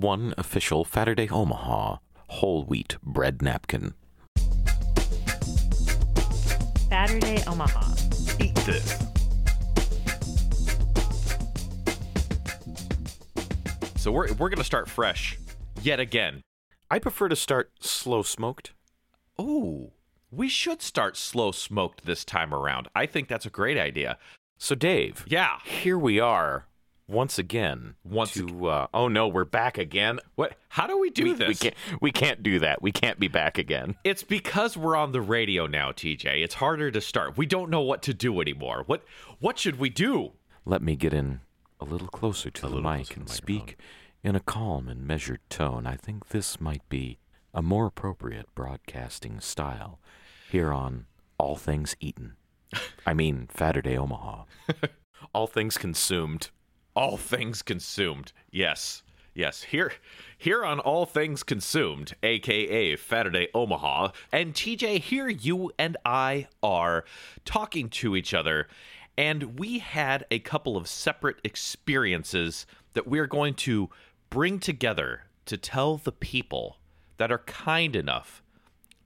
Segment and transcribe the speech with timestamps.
[0.00, 1.96] one official Saturday Omaha
[2.30, 3.92] whole wheat bread napkin.
[6.88, 7.94] Saturday Omaha.
[8.38, 8.98] Eat this.
[13.96, 15.38] So we're we're gonna start fresh
[15.82, 16.42] yet again.
[16.90, 18.72] I prefer to start slow smoked.
[19.38, 19.92] Oh,
[20.30, 22.88] we should start slow smoked this time around.
[22.94, 24.18] I think that's a great idea.
[24.58, 25.58] So, Dave, Yeah.
[25.64, 26.66] here we are
[27.10, 27.94] once again.
[28.04, 30.20] Once to, uh, oh no, we're back again.
[30.36, 30.56] What?
[30.68, 31.48] How do we do we, this?
[31.48, 32.80] We can't, we can't do that.
[32.80, 33.96] We can't be back again.
[34.04, 36.42] It's because we're on the radio now, TJ.
[36.42, 37.36] It's harder to start.
[37.36, 38.84] We don't know what to do anymore.
[38.86, 39.04] What
[39.40, 40.32] what should we do?
[40.64, 41.40] Let me get in
[41.80, 43.76] a little closer to A the mic and speak
[44.22, 45.86] in a calm and measured tone.
[45.86, 47.18] I think this might be
[47.52, 49.98] a more appropriate broadcasting style
[50.50, 51.06] here on
[51.38, 52.34] All Things Eaten.
[53.06, 54.44] I mean, Saturday Omaha.
[55.34, 56.50] All things consumed.
[56.94, 58.32] All things consumed.
[58.50, 59.02] Yes.
[59.34, 59.62] Yes.
[59.62, 59.92] Here
[60.36, 67.04] here on All Things Consumed, aka Saturday Omaha, and TJ, here you and I are
[67.44, 68.66] talking to each other,
[69.16, 73.90] and we had a couple of separate experiences that we're going to
[74.30, 76.78] bring together to tell the people
[77.18, 78.42] that are kind enough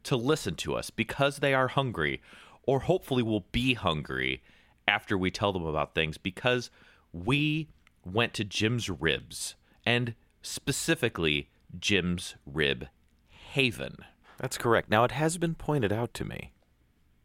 [0.04, 2.20] to listen to us because they are hungry
[2.62, 4.42] or hopefully will be hungry
[4.86, 6.70] after we tell them about things because
[7.14, 7.68] we
[8.04, 9.54] went to Jim's Ribs
[9.86, 11.48] and specifically
[11.78, 12.88] Jim's Rib
[13.28, 13.96] Haven.
[14.38, 14.90] That's correct.
[14.90, 16.52] Now, it has been pointed out to me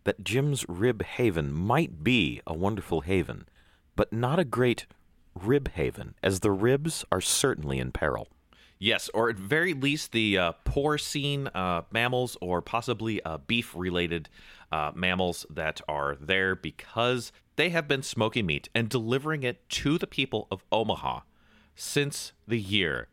[0.04, 3.48] that Jim's Rib Haven might be a wonderful haven,
[3.95, 4.86] but not a great
[5.34, 8.28] rib haven, as the ribs are certainly in peril.
[8.78, 14.30] Yes, or at very least the uh, porcine uh, mammals or possibly uh, beef related
[14.72, 19.98] uh, mammals that are there because they have been smoking meat and delivering it to
[19.98, 21.20] the people of Omaha
[21.76, 23.10] since the year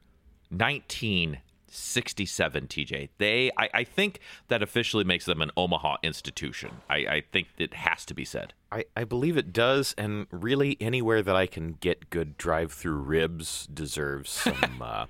[0.51, 3.09] 1967, TJ.
[3.19, 6.77] They, I, I think that officially makes them an Omaha institution.
[6.89, 8.55] I, I think it has to be said.
[8.71, 13.67] I, I believe it does, and really anywhere that I can get good drive-through ribs
[13.67, 15.07] deserves some uh,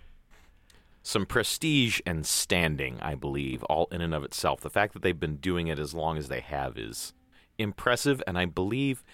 [1.03, 2.99] some prestige and standing.
[3.01, 4.63] I believe all in and of itself.
[4.63, 7.13] The fact that they've been doing it as long as they have is
[7.59, 9.05] impressive, and I believe.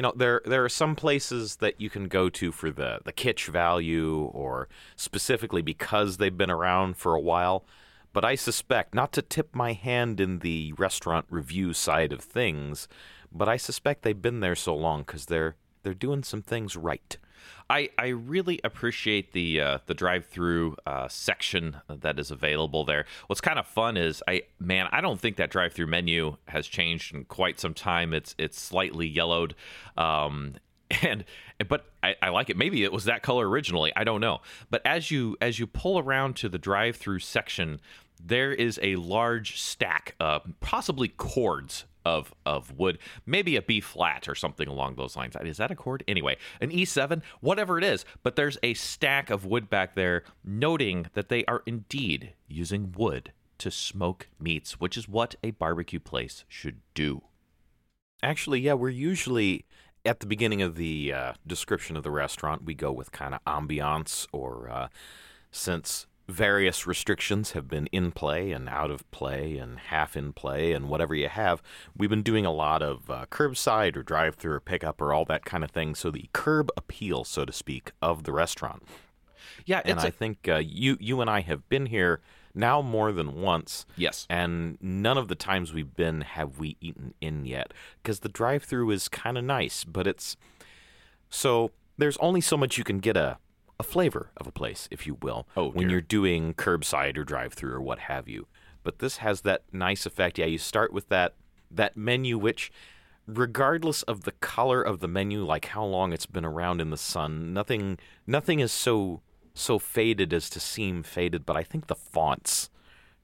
[0.00, 3.12] You know, there there are some places that you can go to for the, the
[3.12, 4.66] kitsch value or
[4.96, 7.66] specifically because they've been around for a while.
[8.14, 12.88] But I suspect, not to tip my hand in the restaurant review side of things,
[13.30, 17.18] but I suspect they've been there so long because they're they're doing some things right.
[17.70, 23.06] I, I really appreciate the uh, the drive through uh, section that is available there.
[23.28, 26.66] What's kind of fun is I man I don't think that drive through menu has
[26.66, 28.12] changed in quite some time.
[28.12, 29.54] It's it's slightly yellowed,
[29.96, 30.56] um,
[31.02, 31.24] and
[31.68, 32.56] but I, I like it.
[32.56, 33.92] Maybe it was that color originally.
[33.94, 34.40] I don't know.
[34.68, 37.80] But as you as you pull around to the drive through section,
[38.20, 44.28] there is a large stack, uh, possibly cords of of wood, maybe a B flat
[44.28, 45.36] or something along those lines.
[45.42, 46.04] Is that a chord?
[46.08, 48.04] Anyway, an E7, whatever it is.
[48.22, 53.32] But there's a stack of wood back there, noting that they are indeed using wood
[53.58, 57.22] to smoke meats, which is what a barbecue place should do.
[58.22, 59.64] Actually, yeah, we're usually
[60.04, 63.44] at the beginning of the uh, description of the restaurant, we go with kind of
[63.44, 64.88] ambiance, or uh,
[65.50, 70.72] since various restrictions have been in play and out of play and half in play
[70.72, 71.62] and whatever you have,
[71.96, 75.24] we've been doing a lot of uh, curbside or drive through or pickup or all
[75.26, 75.94] that kind of thing.
[75.94, 78.82] So the curb appeal, so to speak, of the restaurant.
[79.66, 82.20] Yeah, And I a- think uh, you you and I have been here
[82.54, 83.86] now more than once.
[83.96, 84.26] yes.
[84.28, 88.90] And none of the times we've been have we eaten in yet because the drive-through
[88.90, 90.36] is kind of nice, but it's
[91.28, 93.38] so there's only so much you can get a
[93.80, 95.90] a flavor of a place, if you will, Oh, when dear.
[95.96, 98.46] you're doing curbside or drive-through or what have you.
[98.84, 100.38] But this has that nice effect.
[100.38, 101.34] Yeah, you start with that
[101.72, 102.70] that menu which
[103.26, 106.96] regardless of the color of the menu, like how long it's been around in the
[106.96, 109.20] sun, nothing nothing is so
[109.54, 112.70] so faded as to seem faded, but I think the fonts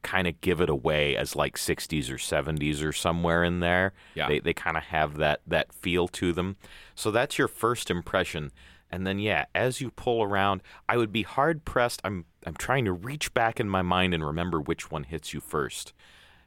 [0.03, 3.93] kind of give it away as like 60s or 70s or somewhere in there.
[4.15, 4.29] Yeah.
[4.29, 6.57] They they kind of have that that feel to them.
[6.95, 8.53] So that's your first impression.
[8.91, 12.01] And then yeah, as you pull around, I would be hard pressed.
[12.05, 15.41] I'm I'm trying to reach back in my mind and remember which one hits you
[15.41, 15.93] first.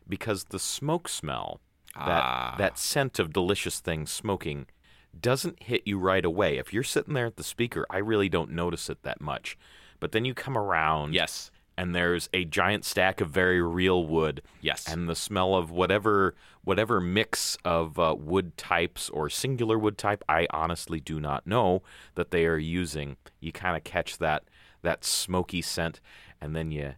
[0.07, 1.59] Because the smoke smell,
[1.95, 2.56] that Ah.
[2.57, 4.68] that scent of delicious things smoking
[5.19, 6.57] doesn't hit you right away.
[6.57, 9.57] If you're sitting there at the speaker, I really don't notice it that much.
[10.00, 11.51] But then you come around Yes.
[11.79, 14.85] And there's a giant stack of very real wood Yes.
[14.85, 20.21] and the smell of whatever whatever mix of uh, wood types or singular wood type
[20.27, 21.81] I honestly do not know
[22.15, 23.15] that they are using.
[23.39, 24.43] You kind of catch that
[24.81, 26.01] that smoky scent,
[26.41, 26.95] and then you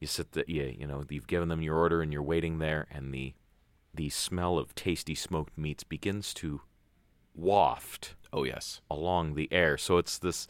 [0.00, 2.86] you sit the you, you know you've given them your order and you're waiting there,
[2.90, 3.34] and the
[3.94, 6.62] the smell of tasty smoked meats begins to
[7.34, 8.80] waft Oh yes.
[8.90, 9.76] along the air.
[9.76, 10.46] So it's this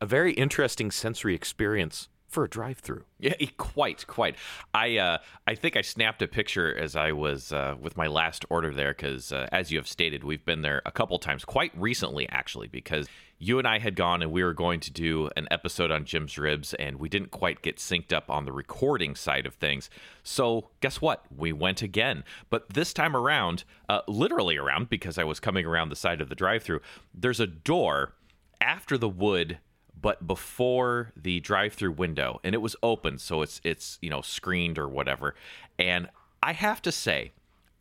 [0.00, 3.02] a very interesting sensory experience for a drive-through.
[3.18, 4.36] Yeah, quite, quite.
[4.74, 8.44] I uh, I think I snapped a picture as I was uh, with my last
[8.50, 11.72] order there because, uh, as you have stated, we've been there a couple times, quite
[11.74, 15.48] recently actually, because you and I had gone and we were going to do an
[15.50, 19.46] episode on Jim's Ribs, and we didn't quite get synced up on the recording side
[19.46, 19.88] of things.
[20.22, 21.24] So guess what?
[21.34, 25.88] We went again, but this time around, uh, literally around because I was coming around
[25.88, 26.80] the side of the drive-through.
[27.14, 28.12] There's a door
[28.60, 29.58] after the wood
[30.00, 34.78] but before the drive-through window and it was open so it's it's you know screened
[34.78, 35.34] or whatever
[35.78, 36.08] and
[36.42, 37.32] i have to say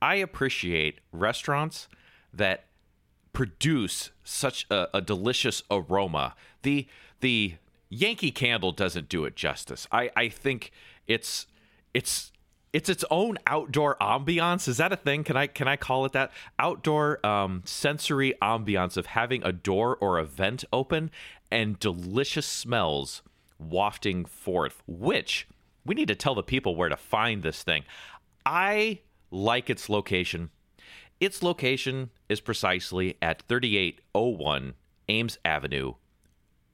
[0.01, 1.87] i appreciate restaurants
[2.33, 2.65] that
[3.33, 6.87] produce such a, a delicious aroma the
[7.19, 7.55] the
[7.89, 10.71] yankee candle doesn't do it justice i i think
[11.07, 11.47] it's
[11.93, 12.31] it's
[12.75, 14.67] it's its own outdoor ambiance.
[14.67, 15.23] Is that a thing?
[15.23, 16.33] Can I can I call it that?
[16.59, 21.09] Outdoor um, sensory ambiance of having a door or a vent open
[21.51, 23.21] and delicious smells
[23.59, 24.83] wafting forth.
[24.87, 25.47] Which
[25.85, 27.83] we need to tell the people where to find this thing.
[28.45, 28.99] I
[29.31, 30.49] like its location.
[31.19, 34.73] Its location is precisely at 3801
[35.07, 35.93] Ames Avenue,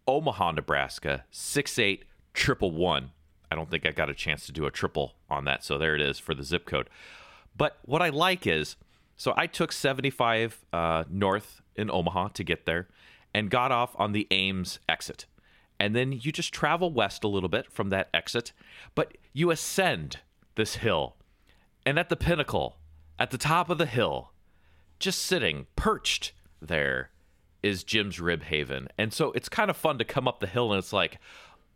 [0.08, 3.12] Omaha, Nebraska 68111.
[3.52, 5.64] I don't think I got a chance to do a triple on that.
[5.64, 6.90] So there it is for the zip code.
[7.56, 8.78] But what I like is
[9.18, 12.88] so I took 75 uh, north in Omaha to get there
[13.34, 15.26] and got off on the Ames exit.
[15.80, 18.54] And then you just travel west a little bit from that exit,
[18.94, 20.20] but you ascend
[20.56, 21.16] this hill.
[21.86, 22.78] And at the pinnacle,
[23.18, 24.32] at the top of the hill,
[25.00, 27.10] just sitting perched there
[27.64, 28.88] is Jim's Rib Haven.
[28.98, 31.18] And so it's kind of fun to come up the hill and it's like,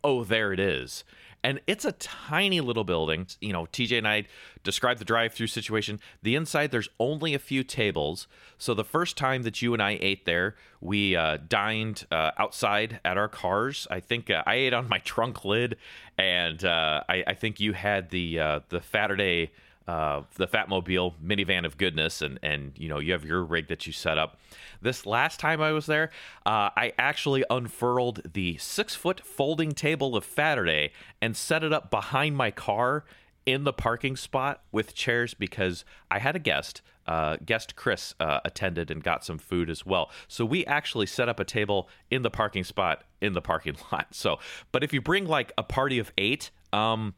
[0.04, 1.04] oh, there it is.
[1.46, 3.28] And it's a tiny little building.
[3.40, 4.24] You know, TJ and I
[4.64, 6.00] described the drive through situation.
[6.20, 8.26] The inside, there's only a few tables.
[8.58, 12.98] So the first time that you and I ate there, we uh, dined uh, outside
[13.04, 13.86] at our cars.
[13.92, 15.76] I think uh, I ate on my trunk lid,
[16.18, 19.52] and uh, I, I, think you had the uh, the Saturday
[19.86, 23.86] uh, the Fatmobile minivan of goodness, and and you know you have your rig that
[23.86, 24.38] you set up.
[24.82, 26.10] This last time I was there,
[26.44, 31.90] uh, I actually unfurled the six foot folding table of Saturday and set it up
[31.90, 33.04] behind my car
[33.46, 36.82] in the parking spot with chairs because I had a guest.
[37.06, 40.10] Uh, guest Chris uh, attended and got some food as well.
[40.26, 44.08] So we actually set up a table in the parking spot in the parking lot.
[44.10, 44.40] So,
[44.72, 47.14] but if you bring like a party of eight, um,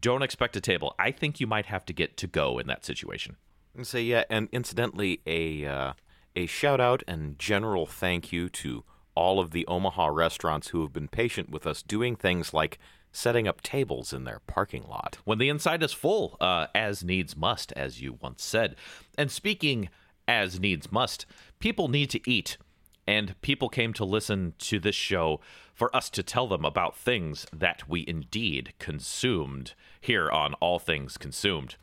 [0.00, 0.94] don't expect a table.
[0.98, 3.36] I think you might have to get to go in that situation.
[3.74, 5.92] And so yeah, and incidentally, a uh,
[6.34, 10.92] a shout out and general thank you to all of the Omaha restaurants who have
[10.92, 12.78] been patient with us doing things like
[13.10, 17.36] setting up tables in their parking lot when the inside is full, uh, as needs
[17.36, 18.76] must, as you once said.
[19.16, 19.88] And speaking
[20.28, 21.26] as needs must,
[21.58, 22.58] people need to eat.
[23.06, 25.40] And people came to listen to this show
[25.78, 31.16] for us to tell them about things that we indeed consumed here on All Things
[31.16, 31.76] Consumed.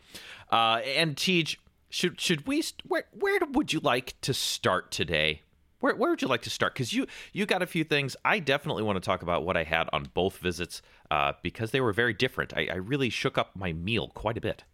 [0.51, 1.55] Uh, and Tej,
[1.89, 5.43] should should we where where would you like to start today?
[5.79, 6.73] Where where would you like to start?
[6.73, 8.17] Because you you got a few things.
[8.25, 11.79] I definitely want to talk about what I had on both visits uh, because they
[11.79, 12.53] were very different.
[12.53, 14.65] I, I really shook up my meal quite a bit.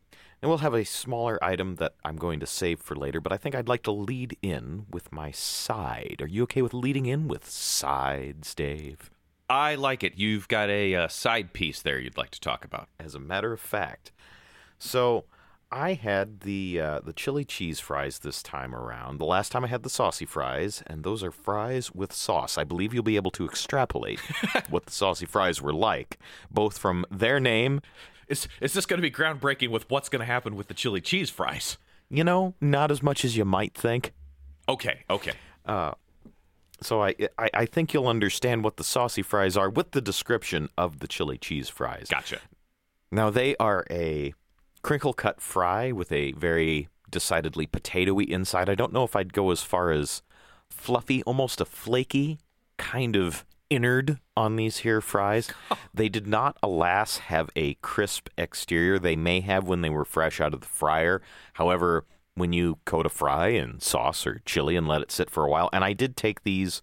[0.41, 3.37] And we'll have a smaller item that I'm going to save for later, but I
[3.37, 6.17] think I'd like to lead in with my side.
[6.19, 9.11] Are you okay with leading in with sides, Dave?
[9.47, 10.17] I like it.
[10.17, 12.89] You've got a uh, side piece there you'd like to talk about.
[12.99, 14.11] As a matter of fact.
[14.79, 15.25] So
[15.71, 19.19] I had the uh, the chili cheese fries this time around.
[19.19, 22.57] The last time I had the saucy fries, and those are fries with sauce.
[22.57, 24.19] I believe you'll be able to extrapolate
[24.69, 26.17] what the saucy fries were like,
[26.49, 27.81] both from their name
[28.31, 31.01] is is this going to be groundbreaking with what's going to happen with the chili
[31.01, 31.77] cheese fries?
[32.09, 34.13] You know, not as much as you might think.
[34.67, 35.33] Okay, okay.
[35.65, 35.91] Uh,
[36.81, 40.69] so I, I I think you'll understand what the saucy fries are with the description
[40.77, 42.07] of the chili cheese fries.
[42.09, 42.39] Gotcha.
[43.11, 44.33] Now they are a
[44.81, 48.69] crinkle cut fry with a very decidedly potatoy inside.
[48.69, 50.21] I don't know if I'd go as far as
[50.69, 52.39] fluffy, almost a flaky
[52.77, 55.49] kind of innard on these here fries.
[55.93, 58.99] they did not, alas, have a crisp exterior.
[58.99, 61.21] They may have when they were fresh out of the fryer.
[61.53, 65.45] However, when you coat a fry in sauce or chili and let it sit for
[65.45, 66.81] a while, and I did take these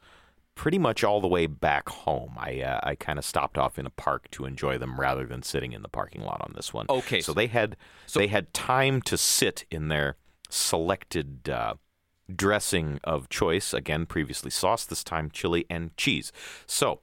[0.54, 2.35] pretty much all the way back home.
[2.37, 5.42] I uh, I kind of stopped off in a park to enjoy them rather than
[5.42, 6.87] sitting in the parking lot on this one.
[6.90, 7.76] Okay, so, so they had
[8.07, 10.16] so, they had time to sit in their
[10.50, 11.75] selected uh,
[12.35, 13.73] dressing of choice.
[13.73, 16.32] Again, previously sauce, this time chili and cheese.
[16.66, 17.00] So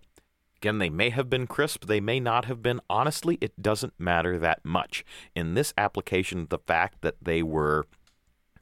[0.66, 2.82] Again, they may have been crisp, they may not have been.
[2.90, 5.06] Honestly, it doesn't matter that much.
[5.36, 7.86] In this application, the fact that they were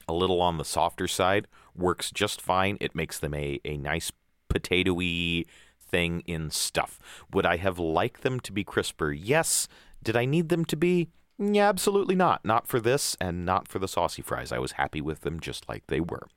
[0.08, 2.78] a little on the softer side works just fine.
[2.82, 4.12] It makes them a, a nice
[4.52, 5.46] potatoy
[5.80, 7.00] thing in stuff.
[7.32, 9.14] Would I have liked them to be crisper?
[9.14, 9.70] Yes.
[10.04, 11.10] Did I need them to be?
[11.52, 12.46] Yeah, absolutely not.
[12.46, 14.52] Not for this and not for the saucy fries.
[14.52, 16.28] I was happy with them just like they were.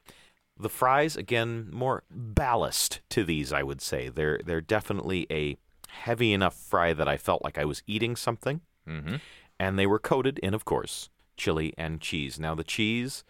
[0.58, 4.08] The fries, again, more ballast to these, I would say.
[4.08, 5.58] They're they're definitely a
[5.88, 8.62] heavy enough fry that I felt like I was eating something.
[8.88, 9.16] Mm-hmm.
[9.58, 12.38] And they were coated in, of course, chili and cheese.
[12.38, 13.22] Now the cheese,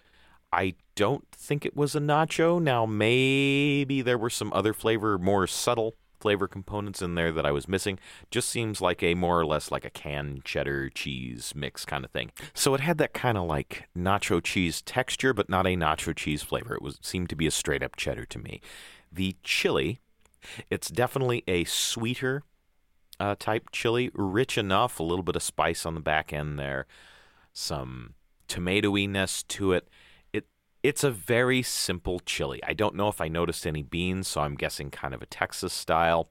[0.52, 2.62] I don't think it was a nacho.
[2.62, 7.52] Now maybe there were some other flavor, more subtle flavor components in there that I
[7.52, 7.98] was missing.
[8.30, 12.10] Just seems like a more or less like a canned cheddar cheese mix kind of
[12.10, 12.30] thing.
[12.54, 16.42] So it had that kind of like nacho cheese texture, but not a nacho cheese
[16.42, 16.74] flavor.
[16.74, 18.60] It was seemed to be a straight up cheddar to me.
[19.12, 20.00] The chili,
[20.70, 22.42] it's definitely a sweeter
[23.18, 26.86] uh, type chili, rich enough, a little bit of spice on the back end there,
[27.52, 28.14] some
[28.48, 29.88] tomatoiness to it.
[30.86, 32.58] It it's a very simple chili.
[32.66, 35.74] I don't know if I noticed any beans, so I'm guessing kind of a Texas
[35.74, 36.30] style,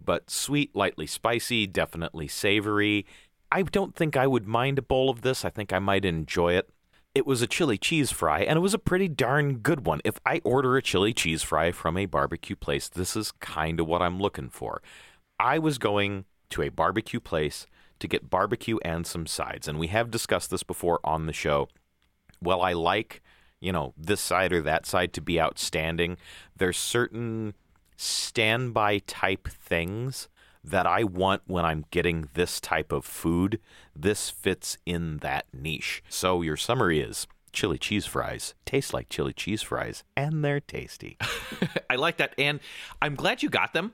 [0.00, 3.06] but sweet, lightly spicy, definitely savory.
[3.50, 5.44] I don't think I would mind a bowl of this.
[5.44, 6.70] I think I might enjoy it.
[7.12, 10.00] It was a chili cheese fry, and it was a pretty darn good one.
[10.04, 13.88] If I order a chili cheese fry from a barbecue place, this is kind of
[13.88, 14.80] what I'm looking for.
[15.40, 17.66] I was going to a barbecue place
[17.98, 21.66] to get barbecue and some sides, and we have discussed this before on the show.
[22.40, 23.22] Well, I like,
[23.62, 26.18] you know, this side or that side to be outstanding.
[26.56, 27.54] There's certain
[27.96, 30.28] standby type things
[30.64, 33.60] that I want when I'm getting this type of food.
[33.94, 36.02] This fits in that niche.
[36.08, 41.16] So your summary is chili cheese fries taste like chili cheese fries and they're tasty.
[41.90, 42.34] I like that.
[42.38, 42.60] And
[43.00, 43.92] I'm glad you got them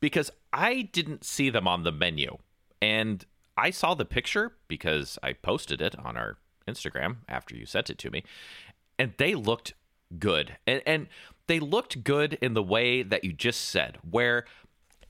[0.00, 2.36] because I didn't see them on the menu.
[2.80, 3.24] And
[3.56, 6.36] I saw the picture because I posted it on our
[6.68, 8.22] Instagram after you sent it to me.
[8.98, 9.74] And they looked
[10.18, 10.56] good.
[10.66, 11.06] And, and
[11.46, 14.44] they looked good in the way that you just said, where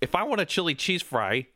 [0.00, 1.46] if I want a chili cheese fry,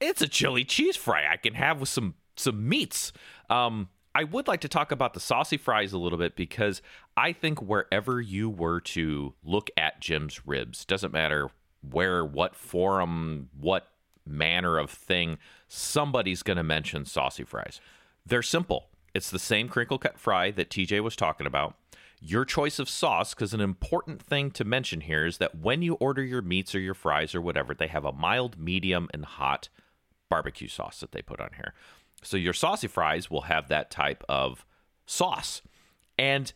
[0.00, 3.12] it's a chili cheese fry I can have with some some meats.
[3.48, 6.82] Um, I would like to talk about the saucy fries a little bit because
[7.16, 11.50] I think wherever you were to look at Jim's ribs, doesn't matter
[11.80, 13.88] where, what forum, what
[14.26, 15.38] manner of thing,
[15.68, 17.80] somebody's going to mention saucy fries.
[18.24, 18.88] They're simple.
[19.14, 21.76] It's the same crinkle cut fry that TJ was talking about.
[22.20, 25.94] Your choice of sauce, because an important thing to mention here is that when you
[25.94, 29.68] order your meats or your fries or whatever, they have a mild, medium, and hot
[30.30, 31.74] barbecue sauce that they put on here.
[32.22, 34.64] So your saucy fries will have that type of
[35.06, 35.62] sauce.
[36.18, 36.52] And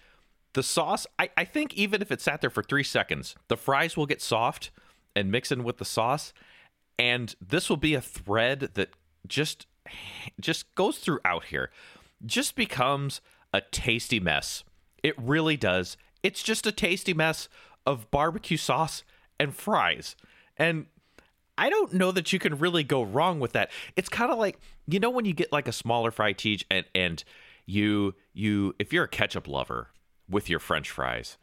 [0.55, 3.97] the sauce, I, I think even if it sat there for three seconds, the fries
[3.97, 4.71] will get soft
[5.15, 6.33] and mix in with the sauce.
[6.99, 8.91] And this will be a thread that
[9.27, 9.67] just
[10.41, 11.71] just goes throughout here.
[12.25, 13.21] Just becomes
[13.53, 14.65] a tasty mess.
[15.03, 15.97] It really does.
[16.23, 17.49] It's just a tasty mess
[17.87, 19.05] of barbecue sauce
[19.39, 20.17] and fries.
[20.57, 20.87] And
[21.57, 23.71] I don't know that you can really go wrong with that.
[23.97, 26.87] It's kind of like you know when you get like a smaller fry teach and
[26.95, 27.23] and
[27.67, 29.89] you you if you're a ketchup lover
[30.29, 31.37] with your french fries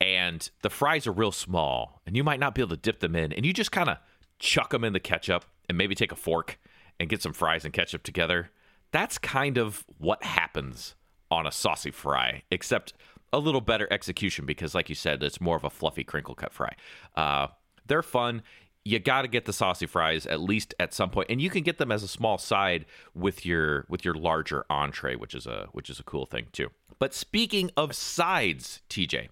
[0.00, 3.16] and the fries are real small and you might not be able to dip them
[3.16, 3.98] in and you just kind of
[4.38, 6.58] chuck them in the ketchup and maybe take a fork
[7.00, 8.50] and get some fries and ketchup together.
[8.92, 10.94] That's kind of what happens
[11.30, 12.92] on a saucy fry, except
[13.32, 16.52] a little better execution because, like you said, it's more of a fluffy crinkle cut
[16.52, 16.74] fry.
[17.14, 17.48] Uh,
[17.86, 18.42] they're fun.
[18.84, 21.62] You got to get the saucy fries at least at some point, and you can
[21.62, 25.66] get them as a small side with your with your larger entree, which is a
[25.72, 26.70] which is a cool thing too.
[26.98, 29.28] But speaking of sides, TJ,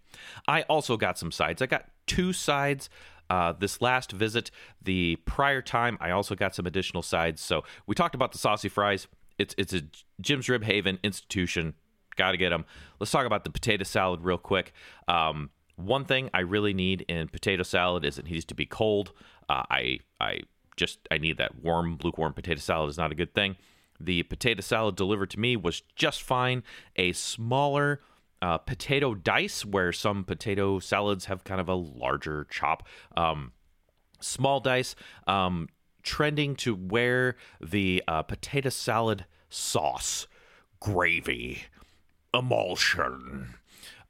[0.49, 1.63] I also got some sides.
[1.63, 2.91] I got two sides.
[3.31, 4.51] Uh, this last visit,
[4.83, 7.41] the prior time, I also got some additional sides.
[7.41, 9.09] So we talked about the saucy fries.
[9.39, 9.83] It's it's a
[10.21, 11.75] Jim's Rib Haven institution
[12.17, 12.65] Got to get them.
[13.01, 14.73] Let's talk about the potato salad real quick.
[15.09, 19.13] Um, one thing I really need in potato salad is it needs to be cold.
[19.49, 20.41] Uh, I I
[20.77, 23.57] just I need that warm, lukewarm potato salad is not a good thing.
[23.99, 26.63] The potato salad delivered to me was just fine.
[26.97, 28.01] A smaller
[28.41, 32.87] uh, potato dice, where some potato salads have kind of a larger chop.
[33.17, 33.53] Um,
[34.21, 34.95] small dice,
[35.27, 35.69] um,
[36.05, 40.27] trending to where the uh, potato salad sauce
[40.81, 41.65] gravy
[42.33, 43.55] emulsion.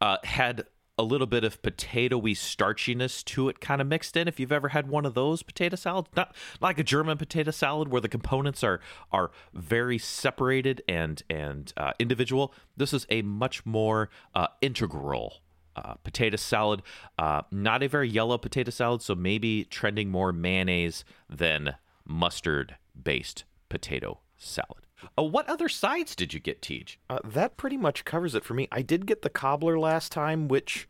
[0.01, 0.67] Uh, had
[0.99, 4.69] a little bit of potatoey starchiness to it kind of mixed in if you've ever
[4.69, 8.63] had one of those potato salads not like a german potato salad where the components
[8.63, 15.41] are are very separated and and uh, individual this is a much more uh, integral
[15.77, 16.83] uh, potato salad.
[17.19, 21.75] Uh, not a very yellow potato salad, so maybe trending more mayonnaise than
[22.07, 24.87] mustard based potato salad.
[25.19, 26.99] Uh, what other sides did you get, Tej?
[27.11, 28.69] Uh, that pretty much covers it for me.
[28.73, 30.89] I did get the cobbler last time, which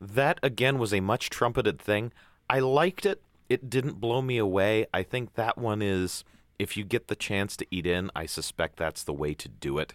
[0.00, 2.12] that again was a much trumpeted thing.
[2.48, 3.22] I liked it.
[3.48, 4.86] It didn't blow me away.
[4.94, 6.24] I think that one is,
[6.58, 9.78] if you get the chance to eat in, I suspect that's the way to do
[9.78, 9.94] it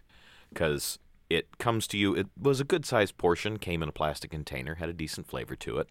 [0.49, 0.99] because
[1.29, 2.15] it comes to you.
[2.15, 5.55] It was a good sized portion, came in a plastic container, had a decent flavor
[5.57, 5.89] to it.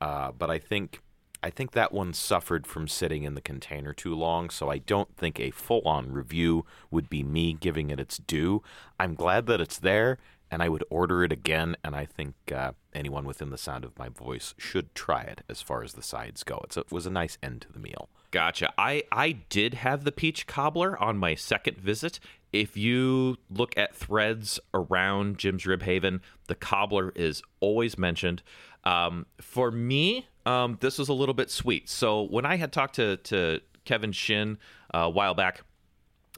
[0.00, 1.00] Uh, but I think
[1.44, 5.14] I think that one suffered from sitting in the container too long, so I don't
[5.14, 8.62] think a full on review would be me giving it its due.
[8.98, 10.16] I'm glad that it's there,
[10.50, 13.98] and I would order it again, and I think uh, anyone within the sound of
[13.98, 16.62] my voice should try it as far as the sides go.
[16.64, 18.08] It's it was a nice end to the meal.
[18.30, 18.72] Gotcha.
[18.78, 22.20] I, I did have the peach cobbler on my second visit.
[22.54, 28.42] If you look at threads around Jim's Rib Haven, the cobbler is always mentioned.
[28.84, 31.88] Um, for me, um, this was a little bit sweet.
[31.88, 34.58] So when I had talked to, to Kevin Shin
[34.94, 35.62] uh, a while back,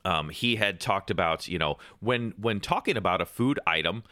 [0.06, 4.04] um, he had talked about you know when when talking about a food item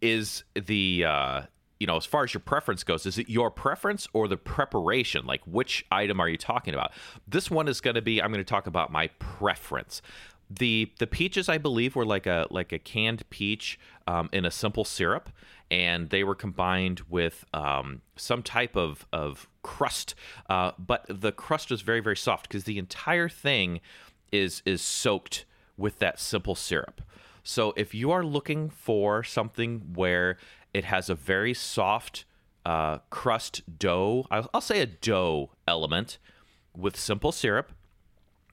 [0.00, 1.42] is the uh,
[1.80, 5.26] you know as far as your preference goes is it your preference or the preparation?
[5.26, 6.92] Like which item are you talking about?
[7.26, 10.00] This one is going to be i'm going to talk about my preference.
[10.48, 14.50] The the peaches i believe were like a like a canned peach um, in a
[14.52, 15.30] simple syrup
[15.70, 20.14] and they were combined with um, some type of of crust
[20.48, 23.80] uh, but the crust was very very soft because the entire thing
[24.32, 25.44] is is soaked
[25.76, 27.00] with that simple syrup.
[27.42, 30.36] So if you are looking for something where
[30.74, 32.24] it has a very soft
[32.66, 36.18] uh, crust dough, I'll, I'll say a dough element
[36.76, 37.72] with simple syrup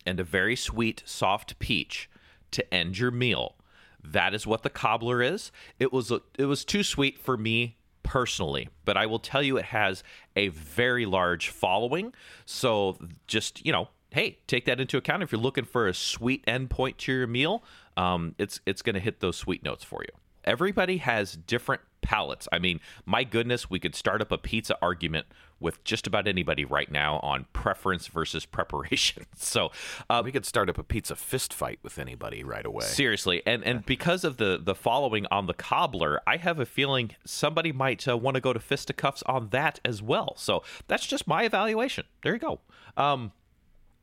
[0.06, 2.10] and a very sweet soft peach
[2.52, 3.57] to end your meal.
[4.04, 5.52] That is what the cobbler is.
[5.80, 9.58] It was a, it was too sweet for me personally, but I will tell you
[9.58, 10.04] it has
[10.36, 12.14] a very large following.
[12.46, 15.24] So just, you know, hey, take that into account.
[15.24, 17.64] If you're looking for a sweet endpoint to your meal,
[17.98, 20.18] um, it's it's going to hit those sweet notes for you.
[20.48, 22.48] Everybody has different palates.
[22.54, 25.28] I mean, my goodness, we could start up a pizza argument
[25.60, 29.26] with just about anybody right now on preference versus preparation.
[29.40, 29.72] So
[30.10, 32.86] uh, we could start up a pizza fist fight with anybody right away.
[32.86, 37.12] Seriously, and and because of the the following on the cobbler, I have a feeling
[37.24, 40.34] somebody might uh, want to go to fisticuffs on that as well.
[40.38, 42.06] So that's just my evaluation.
[42.24, 42.60] There you go.
[42.98, 43.32] Um,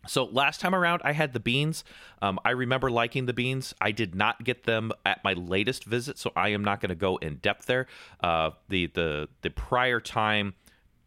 [0.06, 1.84] so last time around, I had the beans.
[2.22, 3.74] Um, I remember liking the beans.
[3.80, 6.94] I did not get them at my latest visit, so I am not going to
[6.94, 7.86] go in depth there.
[8.22, 10.54] Uh, the the the prior time,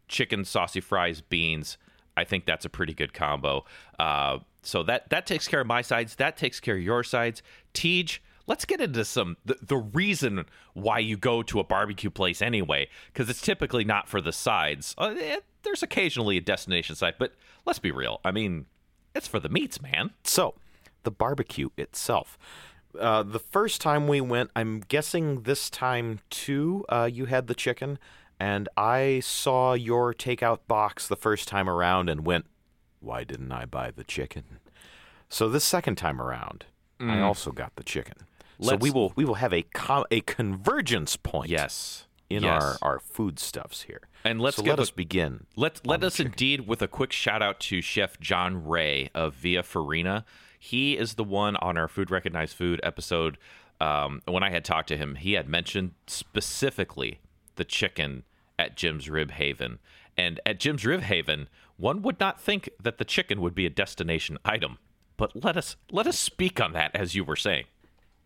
[0.08, 1.78] chicken saucy fries beans.
[2.16, 3.64] I think that's a pretty good combo.
[3.98, 6.16] Uh, so that that takes care of my sides.
[6.16, 7.42] That takes care of your sides.
[7.72, 12.42] Tej, let's get into some the, the reason why you go to a barbecue place
[12.42, 14.94] anyway, because it's typically not for the sides.
[14.98, 17.34] Uh, it, eh, there's occasionally a destination side, but
[17.66, 18.20] let's be real.
[18.24, 18.66] I mean,
[19.18, 20.12] it's for the meats, man.
[20.24, 20.54] So,
[21.02, 22.38] the barbecue itself.
[22.98, 27.54] Uh, the first time we went, I'm guessing this time too, uh, you had the
[27.54, 27.98] chicken,
[28.40, 32.46] and I saw your takeout box the first time around and went,
[33.00, 34.44] why didn't I buy the chicken?
[35.28, 36.64] So this second time around,
[36.98, 37.10] mm.
[37.10, 38.14] I also got the chicken.
[38.58, 41.50] Let's, so we will we will have a com- a convergence point.
[41.50, 42.06] Yes.
[42.28, 42.62] In yes.
[42.62, 44.07] our, our foodstuffs here.
[44.24, 45.46] And let's so let us begin.
[45.56, 49.62] Let let us indeed with a quick shout out to Chef John Ray of Via
[49.62, 50.24] Farina.
[50.58, 53.38] He is the one on our Food Recognized Food episode.
[53.80, 57.20] Um, when I had talked to him, he had mentioned specifically
[57.54, 58.24] the chicken
[58.58, 59.78] at Jim's Rib Haven.
[60.16, 63.70] And at Jim's Rib Haven, one would not think that the chicken would be a
[63.70, 64.78] destination item.
[65.16, 67.64] But let us let us speak on that as you were saying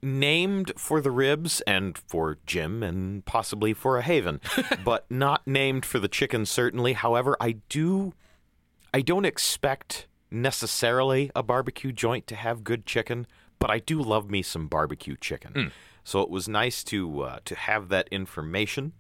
[0.03, 4.41] named for the ribs and for Jim and possibly for a haven,
[4.85, 6.95] but not named for the chicken certainly.
[6.95, 8.15] However, I do
[8.93, 13.27] I don't expect necessarily a barbecue joint to have good chicken,
[13.59, 15.53] but I do love me some barbecue chicken.
[15.53, 15.73] Mm.
[16.05, 18.93] So it was nice to uh, to have that information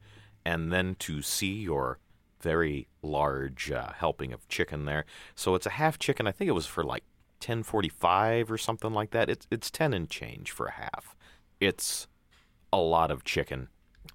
[0.45, 1.99] and then to see your
[2.41, 5.05] very large uh, helping of chicken there.
[5.35, 6.27] So it's a half chicken.
[6.27, 7.05] I think it was for like
[7.43, 9.29] 1045 or something like that.
[9.29, 11.17] It's it's 10 and change for a half.
[11.61, 12.07] It's
[12.73, 13.69] a lot of chicken.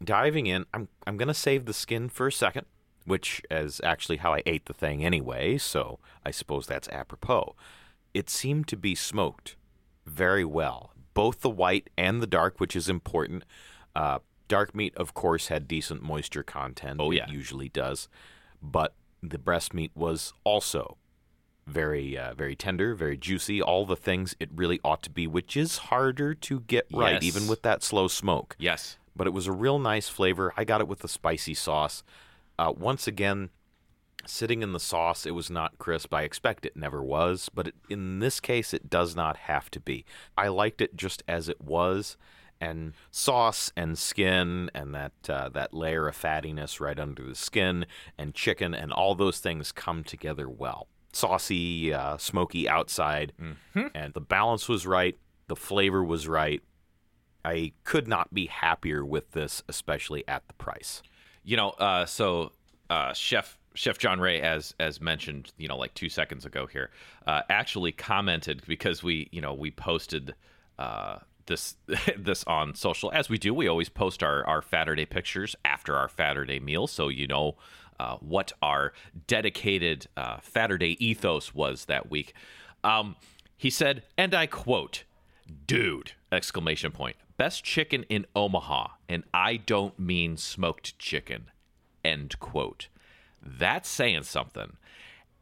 [0.04, 2.66] Diving in, I'm I'm going to save the skin for a second,
[3.06, 7.56] which is actually how I ate the thing anyway, so I suppose that's apropos.
[8.14, 9.56] It seemed to be smoked
[10.06, 13.44] very well, both the white and the dark, which is important.
[13.96, 17.00] Uh, dark meat, of course, had decent moisture content.
[17.02, 17.26] Oh, yeah.
[17.26, 18.08] It usually does.
[18.62, 20.98] But the breast meat was also
[21.68, 25.56] very uh, very tender, very juicy, all the things it really ought to be, which
[25.56, 27.24] is harder to get right yes.
[27.24, 28.56] even with that slow smoke.
[28.58, 28.98] Yes.
[29.16, 30.54] but it was a real nice flavor.
[30.56, 32.04] I got it with the spicy sauce.
[32.58, 33.50] Uh, once again,
[34.26, 36.14] sitting in the sauce, it was not crisp.
[36.14, 39.80] I expect it never was, but it, in this case, it does not have to
[39.80, 40.06] be.
[40.38, 42.18] I liked it just as it was,
[42.60, 47.86] and sauce and skin and that uh, that layer of fattiness right under the skin
[48.18, 50.88] and chicken and all those things come together well.
[51.18, 53.34] Saucy, uh, smoky outside,
[53.96, 55.18] and the balance was right.
[55.48, 56.62] The flavor was right.
[57.44, 61.02] I could not be happier with this, especially at the price.
[61.44, 62.52] You know, uh, so
[62.90, 66.92] uh, Chef Chef John Ray, as as mentioned, you know, like two seconds ago here,
[67.26, 70.36] uh, actually commented because we, you know, we posted
[70.78, 71.78] uh, this
[72.18, 73.54] this on social as we do.
[73.54, 77.56] We always post our our Saturday pictures after our Saturday meal, so you know
[78.00, 78.94] uh, what our
[79.28, 82.34] dedicated uh, Saturday ethos was that week.
[82.84, 83.16] Um,
[83.56, 85.04] he said, and I quote,
[85.66, 87.16] "Dude!" exclamation point.
[87.38, 91.52] Best chicken in Omaha, and I don't mean smoked chicken.
[92.04, 92.88] End quote.
[93.42, 94.78] That's saying something.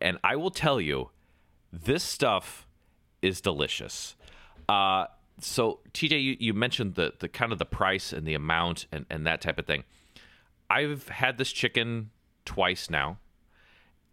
[0.02, 1.10] And I will tell you,
[1.72, 2.68] this stuff
[3.22, 4.16] is delicious.
[4.68, 5.06] Uh,
[5.40, 9.06] so TJ, you, you mentioned the the kind of the price and the amount and,
[9.10, 9.84] and that type of thing.
[10.70, 12.10] I've had this chicken
[12.46, 13.18] twice now,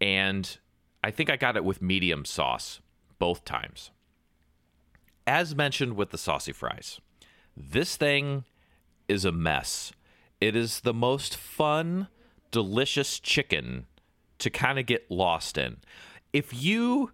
[0.01, 0.57] and
[1.03, 2.81] I think I got it with medium sauce
[3.19, 3.91] both times.
[5.25, 6.99] As mentioned with the saucy fries,
[7.55, 8.43] this thing
[9.07, 9.93] is a mess.
[10.41, 12.07] It is the most fun,
[12.51, 13.85] delicious chicken
[14.39, 15.77] to kind of get lost in.
[16.33, 17.11] If you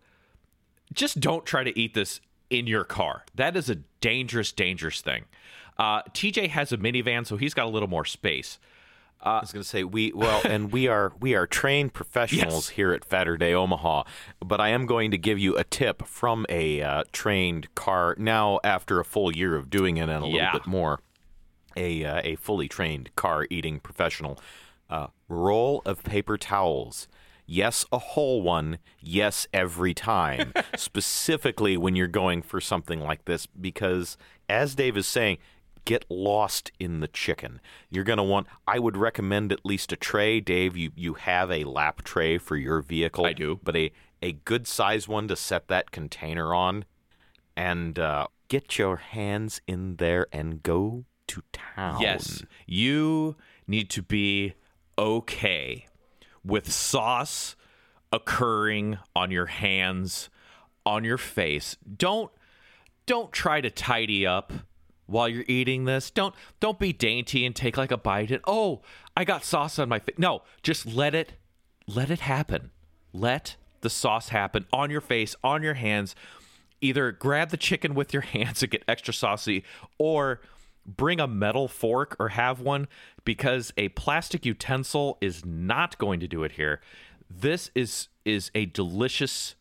[0.94, 5.26] just don't try to eat this in your car, that is a dangerous, dangerous thing.
[5.78, 8.60] Uh, TJ has a minivan, so he's got a little more space.
[9.22, 12.70] I was going to say we well, and we are we are trained professionals Yes.
[12.70, 14.04] here at Saturday Omaha.
[14.44, 18.60] But I am going to give you a tip from a uh, trained car now
[18.64, 21.00] after a full year of doing it and a little bit more.
[21.76, 24.40] A uh, a fully trained car eating professional.
[24.90, 27.08] Uh, roll of paper towels.
[27.46, 28.78] Yes, a whole one.
[29.00, 30.54] Yes, every time.
[30.78, 35.38] Specifically when you're going for something like this, because as Dave is saying,
[35.90, 37.60] get lost in the chicken.
[37.90, 40.40] You're going to want, I would recommend at least a tray.
[40.40, 43.26] Dave, you, you have a lap tray for your vehicle.
[43.26, 43.60] I do.
[43.64, 46.86] But a, a good size one to set that container on
[47.58, 52.02] and uh, get your hands in there and go to town.
[52.02, 54.54] Yes, you need to be
[54.96, 55.88] okay
[56.44, 57.56] with sauce
[58.14, 60.30] occurring on your hands,
[60.86, 61.78] on your face.
[61.98, 62.32] Don't
[63.08, 64.54] don't try to tidy up
[65.10, 66.10] while you're eating this.
[66.12, 68.82] Don't don't be dainty and take like a bite and oh,
[69.16, 70.16] I got sauce on my face.
[70.18, 71.34] No, just let it
[71.88, 72.72] let it happen.
[73.14, 76.16] Let the sauce happen on your face, on your hands.
[76.82, 79.64] Either grab the chicken with your hands and get extra saucy
[79.98, 80.42] or
[80.86, 82.88] bring a metal fork or have one
[83.26, 86.82] because a plastic utensil is not going to do it here.
[87.30, 89.56] This is is a delicious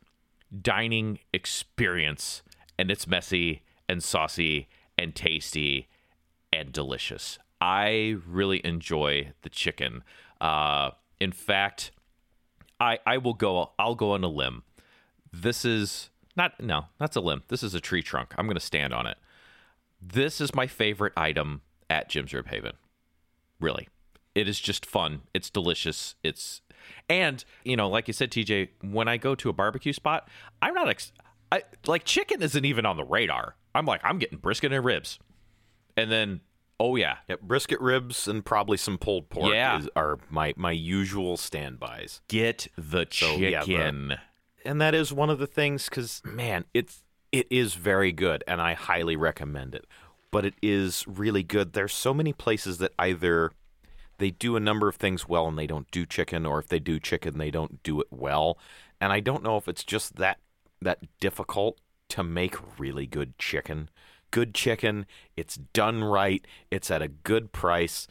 [0.62, 2.42] dining experience
[2.78, 5.88] and it's messy and saucy and tasty
[6.52, 7.38] and delicious.
[7.60, 10.02] I really enjoy the chicken.
[10.40, 11.90] Uh, in fact,
[12.80, 13.72] I I will go.
[13.78, 14.62] I'll go on a limb.
[15.32, 16.86] This is not no.
[16.98, 17.42] That's a limb.
[17.48, 18.34] This is a tree trunk.
[18.36, 19.18] I'm going to stand on it.
[20.00, 22.74] This is my favorite item at Jim's Rib Haven.
[23.60, 23.88] Really,
[24.34, 25.22] it is just fun.
[25.34, 26.14] It's delicious.
[26.22, 26.60] It's
[27.08, 28.68] and you know, like you said, TJ.
[28.82, 30.28] When I go to a barbecue spot,
[30.62, 30.88] I'm not.
[30.88, 31.12] Ex-
[31.50, 33.56] I like chicken isn't even on the radar.
[33.74, 35.18] I'm like I'm getting brisket and ribs,
[35.96, 36.40] and then
[36.80, 39.78] oh yeah, Yep, brisket ribs and probably some pulled pork Yeah.
[39.80, 42.20] is, are my, my usual standbys.
[42.28, 43.04] get the
[43.38, 44.14] yeah, the- chicken.
[44.64, 47.02] and that is one of the things because man it's
[47.32, 49.86] it is very good and i highly recommend it
[50.30, 53.50] but it is really good there's so many places that either
[54.18, 56.78] they do a number of things well and they don't do chicken or if they
[56.80, 58.56] do chicken they don't do it well
[59.00, 60.38] and i don't know if it's just that
[60.80, 63.88] that difficult to make really good chicken
[64.30, 68.06] good chicken it's done right it's at a good price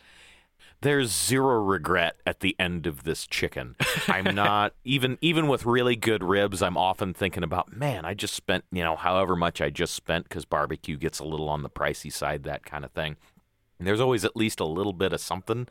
[0.81, 3.75] there's zero regret at the end of this chicken.
[4.07, 6.61] I'm not even even with really good ribs.
[6.61, 10.25] I'm often thinking about, man, I just spent you know however much I just spent
[10.25, 13.17] because barbecue gets a little on the pricey side, that kind of thing.
[13.79, 15.67] And there's always at least a little bit of something.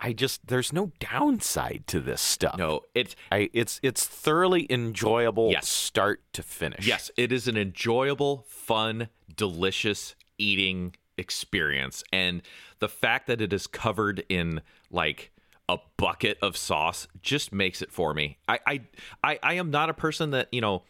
[0.00, 2.56] I just there's no downside to this stuff.
[2.58, 5.68] No, it's I it's it's thoroughly enjoyable Yes.
[5.68, 6.86] start to finish.
[6.86, 12.04] Yes, it is an enjoyable, fun, delicious eating experience.
[12.12, 12.42] And
[12.78, 15.32] the fact that it is covered in like
[15.68, 18.38] a bucket of sauce just makes it for me.
[18.48, 18.80] I I
[19.24, 20.84] I, I am not a person that, you know,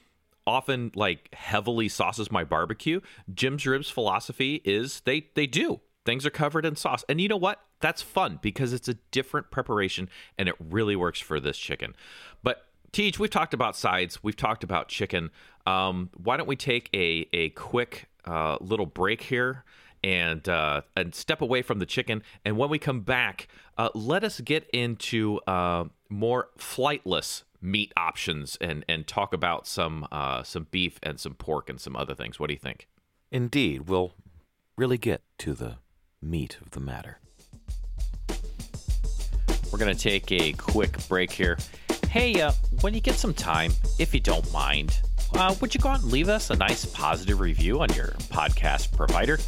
[0.46, 3.00] often like heavily sauces my barbecue.
[3.34, 5.80] Jim's Ribs philosophy is they they do.
[6.04, 7.04] things are covered in sauce.
[7.08, 7.60] And you know what?
[7.80, 11.94] That's fun because it's a different preparation and it really works for this chicken.
[12.42, 15.30] But Teach, we've talked about sides, we've talked about chicken.
[15.66, 19.64] Um, why don't we take a a quick uh, little break here?
[20.04, 24.22] And uh, and step away from the chicken, and when we come back, uh, let
[24.22, 30.68] us get into uh, more flightless meat options and and talk about some uh, some
[30.70, 32.38] beef and some pork and some other things.
[32.38, 32.86] What do you think?
[33.32, 34.12] Indeed, we'll
[34.76, 35.78] really get to the
[36.22, 37.18] meat of the matter.
[39.78, 41.56] We're going to take a quick break here.
[42.08, 44.98] Hey, uh, when you get some time, if you don't mind,
[45.34, 48.96] uh, would you go out and leave us a nice positive review on your podcast
[48.96, 49.38] provider?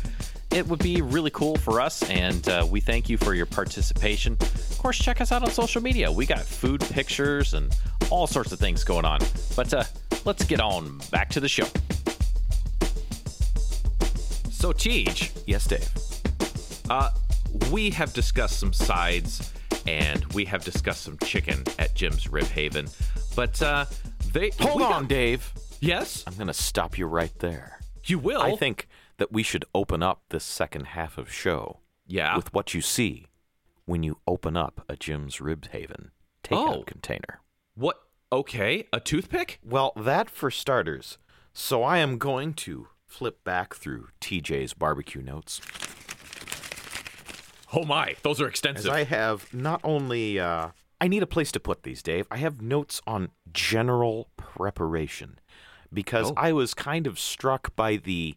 [0.53, 4.35] It would be really cool for us, and uh, we thank you for your participation.
[4.41, 6.13] Of course, check us out on social media.
[6.13, 7.77] We got food pictures and
[8.09, 9.19] all sorts of things going on.
[9.57, 9.83] But uh,
[10.25, 11.67] let's get on back to the show.
[14.49, 15.89] So, Teach, Yes, Dave.
[16.89, 17.11] uh,
[17.73, 19.53] we have discussed some sides
[19.87, 22.89] and we have discussed some chicken at Jim's Rib Haven,
[23.37, 23.85] but uh,
[24.33, 25.53] they Hold on, got- Dave.
[25.81, 27.79] Yes, I'm going to stop you right there.
[28.05, 28.43] you will.
[28.43, 28.87] I think
[29.19, 32.37] that we should open up this second half of show Yeah.
[32.37, 33.27] with what you see
[33.87, 36.11] when you open up a Jim's Rib Haven
[36.45, 36.83] takeout Oh.
[36.87, 37.41] container.
[37.75, 37.97] what?
[38.33, 39.59] Okay, a toothpick.
[39.65, 41.19] Well, that for starters.
[41.53, 45.61] So I am going to flip back through TJ's barbecue notes
[47.73, 48.91] Oh my, those are as extensive.
[48.91, 52.27] I have not only uh, I need a place to put these, Dave.
[52.31, 55.39] I have notes on general preparation
[55.93, 56.35] because Oh.
[56.37, 58.37] I was kind of struck by the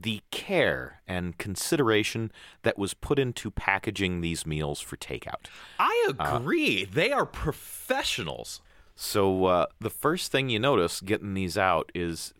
[0.00, 2.30] the care and consideration
[2.62, 5.46] that was put into packaging these meals for takeout.
[5.80, 6.84] I agree.
[6.84, 8.60] they are professionals.
[8.94, 12.32] So uh, the first thing you notice getting these out is,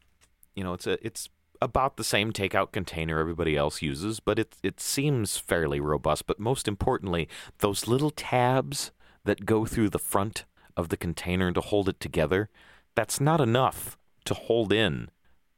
[0.54, 1.28] you know, it's a it's
[1.60, 6.26] about the same takeout container everybody else uses, but it it seems fairly robust.
[6.26, 8.92] But most importantly, those little tabs
[9.24, 10.44] that go through the front
[10.76, 12.48] of the container to hold it together,
[12.94, 15.10] that's not enough to hold in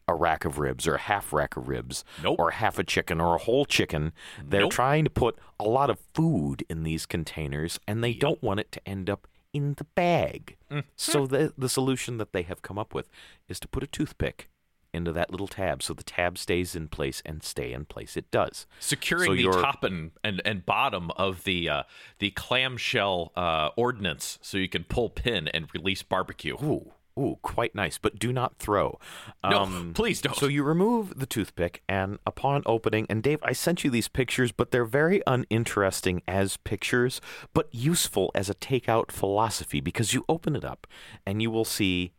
[0.09, 2.37] a rack of ribs or a half rack of ribs Nope.
[2.41, 4.13] or half a chicken or a whole chicken.
[4.45, 4.73] They're Nope.
[4.73, 8.73] trying to put a lot of food in these containers and they don't want it
[8.73, 10.57] to end up in the bag.
[10.71, 10.85] Mm.
[10.97, 13.09] So the the solution that they have come up with
[13.49, 14.49] is to put a toothpick
[14.93, 18.17] into that little tab so the tab stays in place and stay in place.
[18.17, 18.67] It does.
[18.79, 21.83] Securing So the top and, and, and bottom of the uh,
[22.19, 26.57] the clamshell uh, ordnance, so you can pull pin and release barbecue.
[26.63, 28.99] Ooh, ooh, quite nice, but do not throw.
[29.45, 30.33] No, please don't.
[30.33, 34.09] Um, So you remove the toothpick, and upon opening, and Dave, I sent you these
[34.09, 37.21] pictures, but they're very uninteresting as pictures,
[37.55, 40.87] but useful as a takeout philosophy because you open it up
[41.27, 42.13] and you will see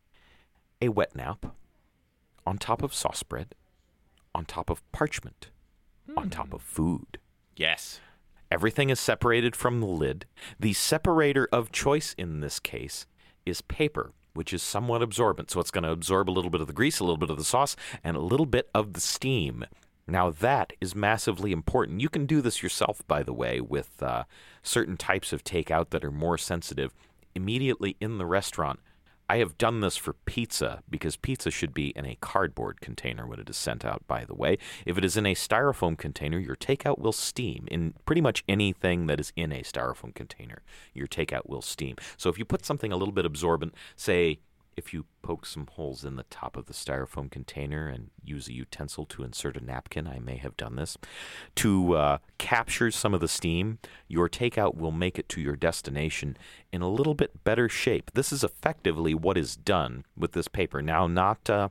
[0.82, 1.46] a wet nap
[2.46, 3.56] on top of sauce bread,
[4.34, 5.50] on top of parchment,
[6.18, 7.18] on top of food.
[7.56, 8.00] Yes.
[8.50, 10.26] Everything is separated from the lid.
[10.60, 13.06] The separator of choice in this case
[13.46, 15.50] is paper, which is somewhat absorbent.
[15.52, 17.38] So it's going to absorb a little bit of the grease, a little bit of
[17.38, 19.64] the sauce, and a little bit of the steam.
[20.08, 22.02] Now, that is massively important.
[22.02, 24.26] You can do this yourself, by the way, with uh,
[24.62, 26.94] certain types of takeout that are more sensitive
[27.34, 28.82] immediately in the restaurant.
[29.32, 33.40] I have done this for pizza because pizza should be in a cardboard container when
[33.40, 34.58] it is sent out, by the way.
[34.86, 37.66] If it is in a styrofoam container, your takeout will steam.
[37.72, 40.64] In pretty much anything that is in a styrofoam container,
[40.94, 41.96] your takeout will steam.
[42.18, 44.40] So if you put something a little bit absorbent, say
[44.78, 48.54] if you poke some holes in the top of the styrofoam container and use a
[48.54, 50.98] utensil to insert a napkin, I may have done this,
[51.56, 56.38] to uh, capture some of the steam, your takeout will make it to your destination
[56.72, 58.12] in a little bit better shape.
[58.14, 60.82] This is effectively what is done with this paper.
[60.82, 61.50] Now, not.
[61.50, 61.70] Uh,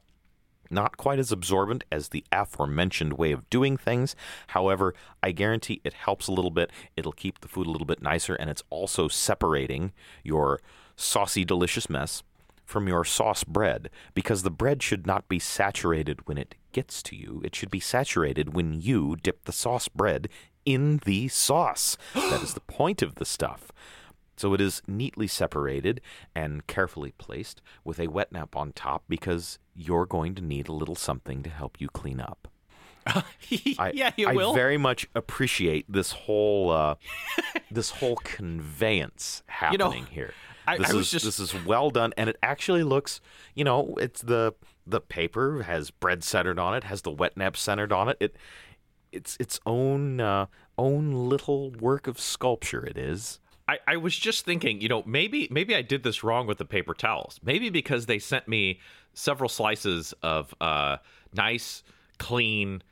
[0.72, 4.14] not quite as absorbent as the aforementioned way of doing things.
[4.46, 6.70] However, I guarantee it helps a little bit.
[6.96, 10.60] It'll keep the food a little bit nicer, and it's also separating your
[10.94, 12.22] saucy, delicious mess
[12.70, 17.16] from your sauce bread because the bread should not be saturated when it gets to
[17.16, 17.42] you.
[17.44, 20.28] It should be saturated when you dip the sauce bread
[20.64, 21.96] in the sauce.
[22.14, 23.72] that is the point of the stuff.
[24.36, 26.00] So it is neatly separated
[26.34, 30.72] and carefully placed with a wet nap on top because you're going to need a
[30.72, 32.48] little something to help you clean up.
[33.06, 34.54] I, yeah, you I will.
[34.54, 36.94] very much appreciate this whole uh,
[37.70, 40.32] this whole conveyance You know, happening here.
[40.70, 43.20] I- this I was is just- this is well done, and it actually looks.
[43.54, 44.54] You know, it's the
[44.86, 48.16] the paper has bread centered on it, has the wet nap centered on it.
[48.20, 48.36] It
[49.12, 50.46] it's its own uh,
[50.78, 52.84] own little work of sculpture.
[52.84, 53.40] It is.
[53.68, 56.64] I, I was just thinking, you know, maybe maybe I did this wrong with the
[56.64, 57.38] paper towels.
[57.42, 58.80] Maybe because they sent me
[59.12, 60.96] several slices of uh,
[61.34, 61.82] nice,
[62.18, 62.82] clean,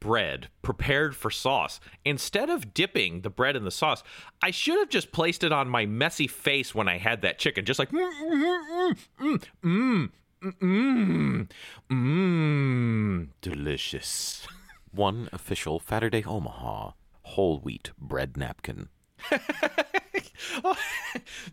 [0.00, 1.80] bread prepared for sauce.
[2.04, 4.02] Instead of dipping the bread in the sauce,
[4.42, 7.64] I should have just placed it on my messy face when I had that chicken,
[7.64, 10.10] just like mm mm mm mm
[10.42, 11.48] mm mm,
[11.90, 14.46] mm delicious.
[14.92, 16.92] One official Saturday Omaha
[17.26, 18.88] whole wheat bread napkin.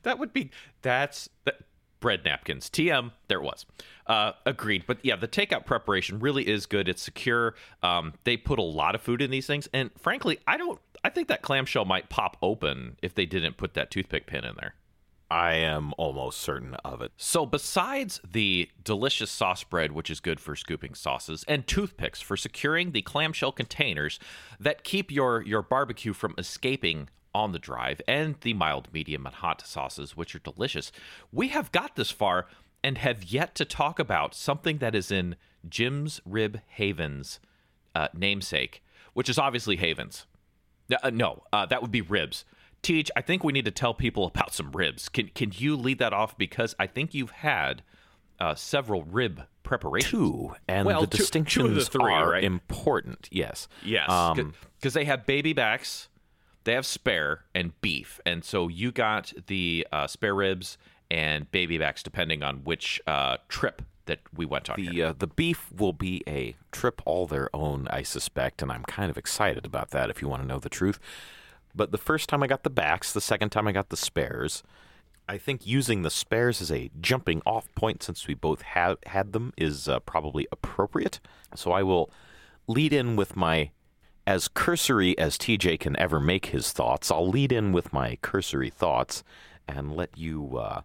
[0.04, 0.52] that would be
[0.82, 1.60] that's that,
[2.04, 2.70] bread napkins.
[2.70, 3.66] TM, there it was.
[4.06, 4.84] Uh, agreed.
[4.86, 6.90] But yeah, the takeout preparation really is good.
[6.90, 7.56] It's secure.
[7.82, 10.80] Um, they put a lot of food in these things, and frankly, I don't.
[11.06, 14.56] I think that clamshell might pop open if they didn't put that toothpick pin in
[14.60, 14.76] there.
[15.32, 17.14] I am almost certain of it.
[17.16, 22.36] So, besides the delicious sauce bread, which is good for scooping sauces, and toothpicks for
[22.36, 24.20] securing the clamshell containers
[24.60, 29.36] that keep your, your barbecue from escaping on the drive, and the mild, medium, and
[29.36, 30.92] hot sauces, which are delicious,
[31.32, 32.48] we have got this far
[32.84, 35.36] and have yet to talk about something that is in
[35.68, 37.40] Jim's Rib Haven's
[37.96, 40.26] uh, namesake, which is obviously Haven's.
[41.02, 42.44] Uh, no, uh, that would be ribs.
[42.82, 45.08] Teach, I think we need to tell people about some ribs.
[45.08, 47.82] Can can you lead that off because I think you've had
[48.42, 50.12] uh, several rib preparations.
[50.12, 52.44] Two, and Well, the two- two the distinctions three, are right?
[52.44, 53.30] important.
[53.32, 53.70] Yes.
[53.86, 56.10] Yes, Um, because they have baby backs,
[56.64, 60.78] they have spare and beef, and so you got the uh, spare ribs
[61.12, 64.78] and baby backs depending on which uh, trip that we went on.
[64.78, 68.84] The uh, the beef will be a trip all their own, I suspect, and I'm
[68.84, 70.10] kind of excited about that.
[70.10, 71.00] If you want to know the truth,
[71.76, 74.64] but the first time I got the backs, the second time I got the spares.
[75.28, 79.32] I think using the spares as a jumping off point, since we both have had
[79.32, 81.22] them, is uh, probably appropriate.
[81.56, 82.12] So I will
[82.68, 83.72] lead in with my
[84.26, 87.12] as cursory as TJ can ever make his thoughts.
[87.12, 89.24] I'll lead in with my cursory thoughts
[89.68, 90.82] and let you uh,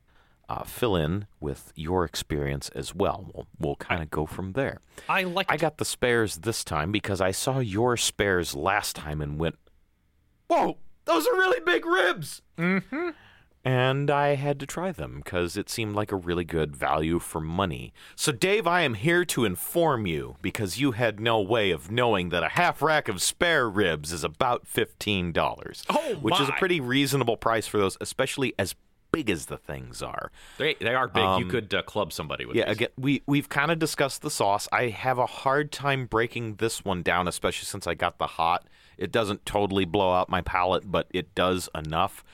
[0.48, 3.30] uh, fill in with your experience as well.
[3.34, 4.80] We'll, we'll kind of go from there.
[5.08, 9.20] I like I got the spares this time because I saw your spares last time
[9.20, 9.56] and went,
[10.48, 12.42] Whoa, those are really big ribs!
[12.56, 13.10] Mm-hmm.
[13.68, 17.38] And I had to try them because it seemed like a really good value for
[17.38, 17.92] money.
[18.16, 22.30] So, Dave, I am here to inform you because you had no way of knowing
[22.30, 25.84] that a half rack of spare ribs is about $15.
[25.90, 28.74] Oh, Which is a pretty reasonable price for those, especially as
[29.12, 30.30] big as the things are.
[30.56, 31.38] they they are big.
[31.38, 32.76] you could uh, club somebody with Yeah, these.
[32.76, 34.66] again, we we've kind of discussed the sauce.
[34.72, 38.66] I have a hard time breaking this one down, especially since I got the hot.
[38.96, 42.24] It doesn't totally blow out my palate, but it does enough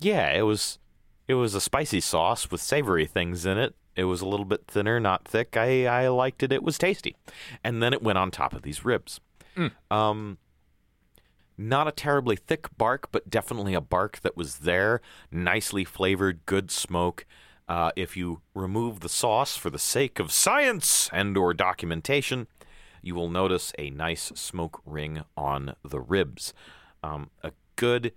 [0.00, 0.78] yeah, it was
[1.26, 3.74] it was a spicy sauce with savory things in it.
[3.96, 5.56] It was a little bit thinner, not thick.
[5.56, 6.52] I I liked it.
[6.52, 7.16] It was tasty,
[7.64, 9.20] and then it went on top of these ribs.
[9.90, 10.38] Um,
[11.56, 15.00] not a terribly thick bark, but definitely a bark that was there,
[15.32, 17.26] nicely flavored, good smoke.
[17.68, 22.46] Uh, if you remove the sauce for the sake of science and/or documentation,
[23.02, 26.54] you will notice a nice smoke ring on the ribs.
[27.02, 28.12] Um, a good,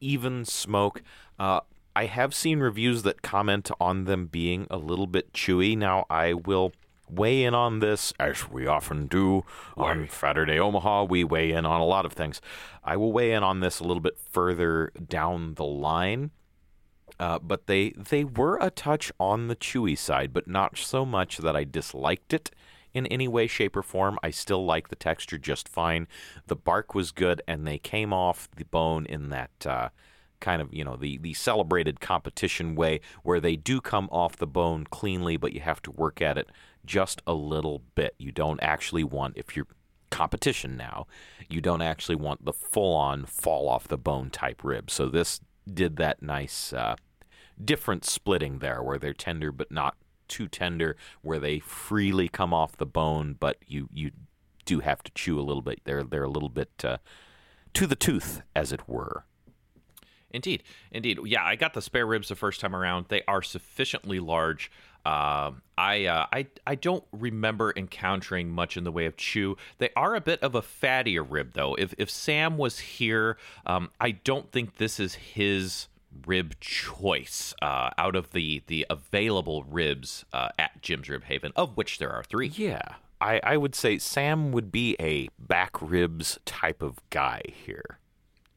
[0.00, 1.02] even smoke.
[1.38, 1.60] Uh,
[1.94, 5.76] I have seen reviews that comment on them being a little bit chewy.
[5.76, 6.72] Now, I will
[7.10, 9.44] weigh in on this, as we often do
[9.76, 11.04] on Saturday Omaha.
[11.04, 12.40] We weigh in on a lot of things.
[12.84, 16.30] I will weigh in on this a little bit further down the line.
[17.18, 21.38] Uh, but they they were a touch on the chewy side, but not so much
[21.38, 22.50] that I disliked it
[22.94, 24.18] in any way, shape, or form.
[24.22, 26.06] I still like the texture just fine.
[26.46, 29.88] The bark was good, and they came off the bone in that uh,
[30.40, 34.46] kind of you know the the celebrated competition way, where they do come off the
[34.46, 36.48] bone cleanly, but you have to work at it
[36.84, 38.14] just a little bit.
[38.18, 39.66] You don't actually want if you're
[40.10, 41.06] competition now,
[41.48, 44.90] you don't actually want the full on fall off the bone type rib.
[44.90, 45.40] So this
[45.72, 46.96] did that nice uh,
[47.62, 49.96] different splitting there where they're tender but not
[50.28, 54.10] too tender, where they freely come off the bone, but you, you
[54.64, 55.80] do have to chew a little bit.
[55.84, 56.98] They're, they're a little bit uh,
[57.74, 59.24] to the tooth, as it were.
[60.30, 61.18] Indeed, indeed.
[61.24, 63.06] Yeah, I got the spare ribs the first time around.
[63.08, 64.70] They are sufficiently large.
[65.06, 69.56] Um, I, uh, I I don't remember encountering much in the way of chew.
[69.78, 71.74] They are a bit of a fattier rib, though.
[71.76, 75.88] If if Sam was here, um, I don't think this is his
[76.26, 81.76] rib choice uh, out of the the available ribs uh, at Jim's Rib Haven, of
[81.76, 82.48] which there are three.
[82.48, 82.82] Yeah.
[83.20, 87.98] I, I would say Sam would be a back ribs type of guy here.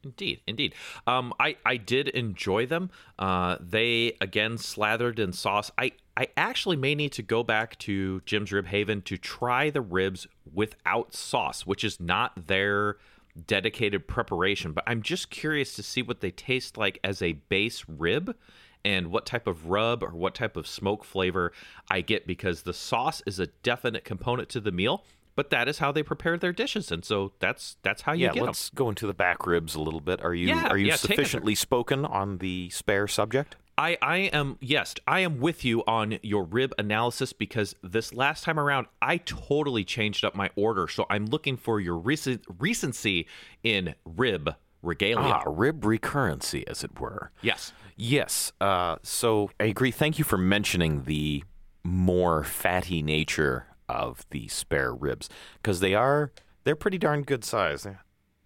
[0.03, 0.73] Indeed, indeed.
[1.05, 2.89] Um, I I did enjoy them.
[3.19, 5.71] Uh, they again slathered in sauce.
[5.77, 9.81] I I actually may need to go back to Jim's Rib Haven to try the
[9.81, 12.97] ribs without sauce, which is not their
[13.47, 14.73] dedicated preparation.
[14.73, 18.35] But I'm just curious to see what they taste like as a base rib.
[18.83, 21.53] And what type of rub or what type of smoke flavor
[21.91, 25.05] I get because the sauce is a definite component to the meal,
[25.35, 28.31] but that is how they prepare their dishes, and so that's that's how you yeah,
[28.31, 30.21] get let's go into the back ribs a little bit.
[30.21, 33.55] Are you Yeah, are you yeah, sufficiently spoken on the spare subject?
[33.77, 38.43] I, I am yes I am with you on your rib analysis because this last
[38.43, 43.27] time around I totally changed up my order so I'm looking for your recent recency
[43.63, 45.33] in rib regalia.
[45.35, 47.31] Ah, rib recurrency, as it were.
[47.43, 47.71] Yes.
[47.97, 48.51] Yes.
[48.59, 49.91] Uh, so I agree.
[49.91, 51.43] Thank you for mentioning the
[51.83, 55.29] more fatty nature of the spare ribs
[55.61, 56.31] because they are
[56.63, 57.85] they're pretty darn good size.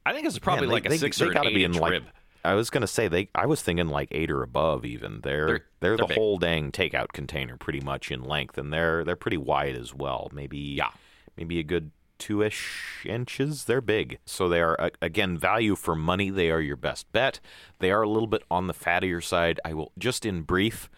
[0.05, 1.55] I think it's probably Man, they- like a they, six they or an gotta eight
[1.55, 2.03] be inch in like, rib.
[2.46, 3.30] I was gonna say they.
[3.36, 4.86] I was thinking like eight or above.
[4.86, 6.18] Even they're They're- they're, they're the big.
[6.18, 10.30] whole dang takeout container, pretty much in length, and they're they're pretty wide as well.
[10.34, 10.91] Maybe Yeah.
[11.38, 13.66] maybe a good two ish inches.
[13.66, 16.30] They're big, so they are again value for money.
[16.30, 17.39] They are your best bet.
[17.80, 19.60] They are a little bit on the fattier side.
[19.66, 20.89] I will just in brief.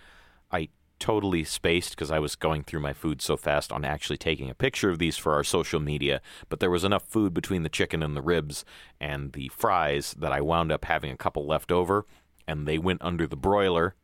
[1.00, 4.56] Totally spaced because I was going through my food so fast on actually taking a
[4.56, 6.22] picture of these for our social media.
[6.50, 8.66] But there was enough food between the chicken and the ribs
[9.00, 12.06] and the fries that I wound up having a couple left over,
[12.48, 13.96] and they went under the broiler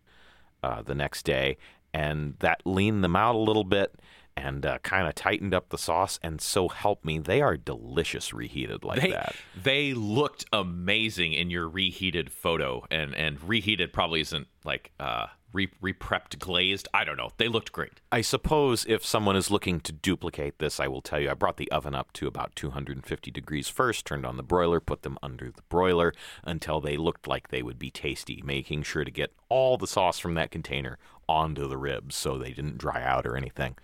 [0.61, 1.57] uh, the next day,
[1.93, 3.95] and that leaned them out a little bit.
[4.35, 8.33] And uh, kind of tightened up the sauce, and so help me, they are delicious
[8.33, 9.35] reheated like They, that.
[9.61, 15.69] they looked amazing in your reheated photo, and and reheated probably isn't like uh re
[15.81, 16.87] reprepped glazed.
[16.93, 17.29] I don't know.
[17.37, 18.01] They looked great.
[18.11, 21.57] I suppose if someone is looking to duplicate this, I will tell you I brought
[21.57, 25.51] the oven up to about 250 degrees first, turned on the broiler, put them under
[25.51, 29.77] the broiler until they looked like they would be tasty, making sure to get all
[29.77, 30.97] the sauce from that container
[31.29, 33.77] onto the ribs so they didn't dry out or anything.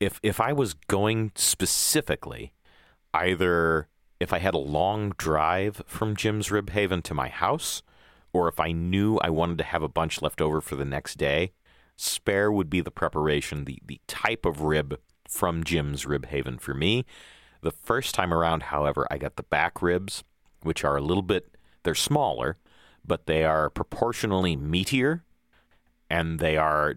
[0.00, 2.52] If if I was going specifically,
[3.14, 7.82] either if I had a long drive from Jim's Rib Haven to my house,
[8.32, 11.16] or if I knew I wanted to have a bunch left over for the next
[11.18, 11.52] day,
[11.96, 16.74] spare would be the preparation, the, the type of rib from Jim's Rib Haven for
[16.74, 17.04] me.
[17.62, 20.24] The first time around, however, I got the back ribs,
[20.62, 22.56] which are a little bit, they're smaller,
[23.04, 25.22] but they are proportionally meatier
[26.10, 26.96] and they are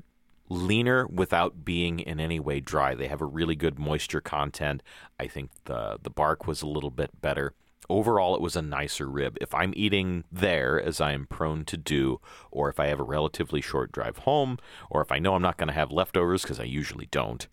[0.49, 2.93] leaner without being in any way dry.
[2.93, 4.83] They have a really good moisture content.
[5.19, 7.53] I think the the bark was a little bit better.
[7.89, 9.38] Overall, it was a nicer rib.
[9.41, 12.19] If I'm eating there, as I am prone to do,
[12.51, 14.57] or if I have a relatively short drive home,
[14.89, 17.47] or if I know I'm not going to have leftovers because I usually don't,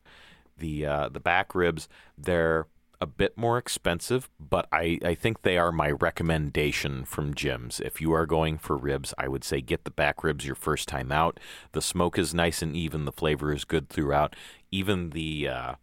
[0.59, 2.67] the uh, the back ribs they're
[3.03, 7.81] a bit more expensive, but I, I think they are my recommendation from Jim's.
[7.81, 10.87] If you are going for ribs, I would say get the back ribs your first
[10.87, 11.41] time out.
[11.73, 13.05] The smoke is nice and even.
[13.05, 14.37] The flavor is good throughout.
[14.71, 15.75] Even the uh,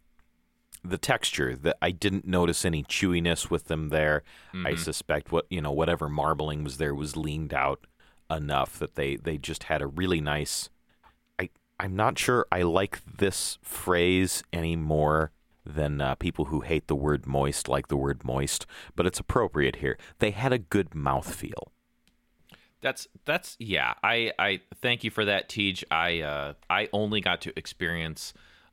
[0.84, 4.22] the texture that I didn't notice any chewiness with them there.
[4.66, 7.86] I suspect what you know whatever marbling was there was leaned out
[8.30, 10.70] enough that they they just had a really nice.
[11.38, 15.32] I I'm not sure I like this phrase any more
[15.64, 18.66] than uh, people who hate the word moist like the word moist,
[18.96, 19.98] but it's appropriate here.
[20.18, 21.68] They had a good mouthfeel.
[22.80, 23.94] That's that's yeah.
[24.02, 25.82] I I thank you for that, Tej.
[25.90, 28.32] I uh I only got to experience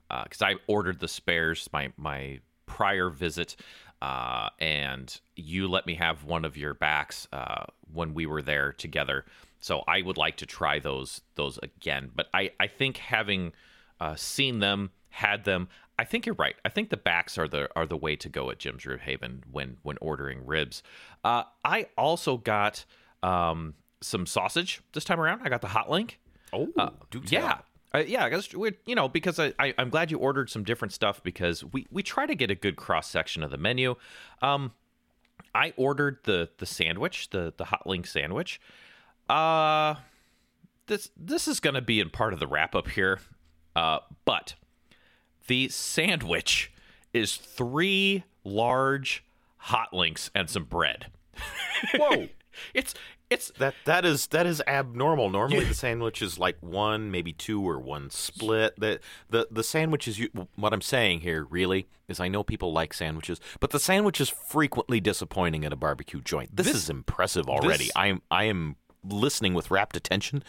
[0.09, 3.55] because I ordered the spares my my prior visit,
[4.01, 8.73] uh, and you let me have one of your backs uh, when we were there
[8.73, 9.25] together.
[9.59, 12.11] So I would like to try those those again.
[12.15, 13.53] But I I think having
[13.99, 15.67] uh, seen them, had them,
[15.99, 16.55] I think you're right.
[16.63, 19.43] I think the backs are the are the way to go at Jim's Rib Haven
[19.51, 20.83] when when ordering ribs.
[21.23, 22.85] Uh, I also got
[23.23, 25.41] um, some sausage this time around.
[25.43, 26.19] I got the hot link.
[26.53, 26.67] Oh,
[27.09, 27.41] do tell.
[27.41, 27.57] Yeah.
[27.97, 30.93] Uh, yeah, I we you know because I, I I'm glad you ordered some different
[30.93, 33.95] stuff because we we try to get a good cross section of the menu.
[34.41, 34.73] Um,
[35.55, 38.61] I ordered the the sandwich, the the hot link sandwich.
[39.27, 39.95] Uh,
[40.85, 43.19] this this is gonna be in part of the wrap up here.
[43.75, 44.53] Uh, but
[45.47, 46.71] the sandwich
[47.13, 49.23] is three large
[49.57, 51.07] hot links and some bread.
[51.95, 52.27] Whoa.
[52.73, 52.93] It's
[53.29, 55.29] it's That that is that is abnormal.
[55.29, 58.79] Normally the sandwich is like one, maybe two, or one split.
[58.79, 58.99] The
[59.29, 60.21] the the sandwich is
[60.55, 61.43] what I'm saying here.
[61.49, 65.75] Really is I know people like sandwiches, but the sandwich is frequently disappointing at a
[65.75, 66.55] barbecue joint.
[66.55, 67.85] This, This- is impressive already.
[67.85, 70.43] this- I am I am listening with rapt attention.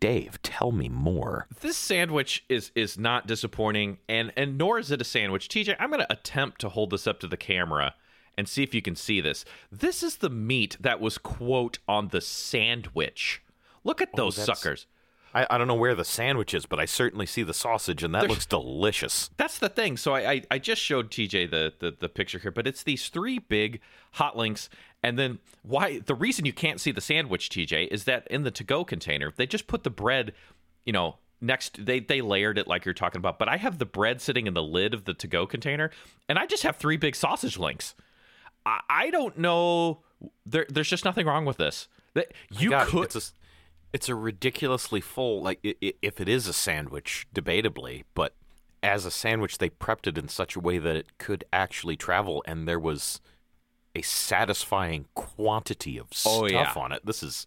[0.00, 1.46] Dave, tell me more.
[1.60, 5.90] this sandwich is is not disappointing and and nor is it a sandwich tj i'm
[5.90, 7.94] going to attempt to hold this up to the camera
[8.40, 12.08] and see if you can see this this is the meat that was quote on
[12.08, 13.42] the sandwich
[13.84, 14.86] look at oh, those that's- suckers
[15.32, 18.12] I, I don't know where the sandwich is, but I certainly see the sausage, and
[18.16, 19.30] that looks delicious.
[19.36, 22.50] that's the thing so I, I i just showed tj the, the the picture here
[22.50, 23.80] but it's these three big
[24.14, 24.68] hot links
[25.04, 28.50] and then why the reason you can't see the sandwich tj is that in the
[28.50, 30.32] to go container they just put the bread
[30.84, 33.86] you know next they they layered it like you're talking about, but I have the
[33.86, 35.90] bread sitting in the lid of the to go container,
[36.28, 37.94] and I just have three big sausage links.
[38.70, 40.00] I, I don't know.
[40.46, 41.88] There, there's just nothing wrong with this.
[42.14, 43.04] That you God, could.
[43.04, 43.32] It's a,
[43.92, 45.42] it's a ridiculously full.
[45.42, 48.34] Like i- i- if it is a sandwich, debatably, but
[48.82, 52.42] as a sandwich, they prepped it in such a way that it could actually travel,
[52.46, 53.20] and there was
[53.94, 56.82] a satisfying quantity of Oh, stuff yeah.
[56.82, 57.04] on it.
[57.04, 57.46] This is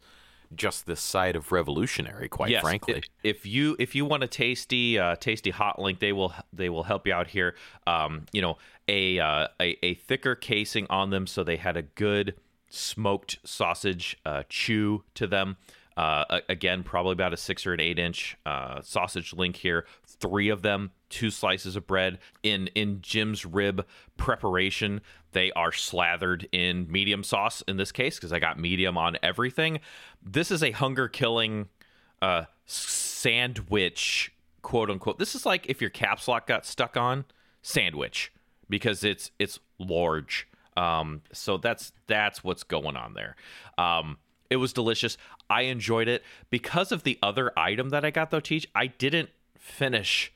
[0.55, 3.03] just this side of revolutionary, quite yes, frankly.
[3.23, 6.83] If you if you want a tasty uh, tasty hot link, they will they will
[6.83, 7.55] help you out here.
[7.87, 11.81] Um, you know, a, uh, a a thicker casing on them, so they had a
[11.83, 12.35] good
[12.69, 15.57] smoked sausage uh, chew to them.
[15.95, 19.85] Uh, again, probably about a six or an eight inch uh, sausage link here.
[20.05, 22.19] Three of them, two slices of bread.
[22.41, 23.85] In in Jim's rib
[24.17, 25.01] preparation,
[25.33, 29.79] they are slathered in medium sauce in this case because I got medium on everything.
[30.21, 31.69] This is a hunger killing
[32.21, 35.19] uh, sandwich, quote unquote.
[35.19, 37.25] This is like if your caps lock got stuck on
[37.61, 38.31] sandwich
[38.69, 40.47] because it's it's large.
[40.75, 43.35] Um, so that's that's what's going on there.
[43.77, 44.17] Um,
[44.49, 45.17] it was delicious.
[45.49, 48.39] I enjoyed it because of the other item that I got though.
[48.39, 50.31] Teach I didn't finish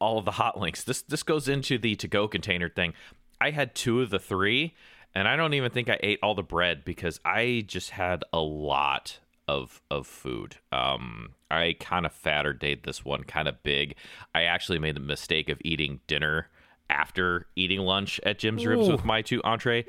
[0.00, 0.84] all of the hot links.
[0.84, 2.94] This this goes into the to go container thing.
[3.40, 4.74] I had two of the three,
[5.14, 8.40] and I don't even think I ate all the bread because I just had a
[8.40, 9.18] lot
[9.48, 10.56] of of food.
[10.72, 13.94] Um, I kind of fatter date this one kind of big.
[14.34, 16.48] I actually made the mistake of eating dinner
[16.88, 19.84] after eating lunch at Jim's Ribs with my two entree.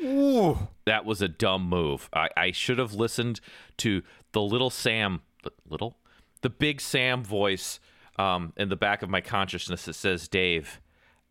[0.85, 2.09] That was a dumb move.
[2.13, 3.39] I, I should have listened
[3.77, 5.97] to the little Sam, the little,
[6.41, 7.79] the big Sam voice
[8.17, 10.81] um, in the back of my consciousness that says, Dave,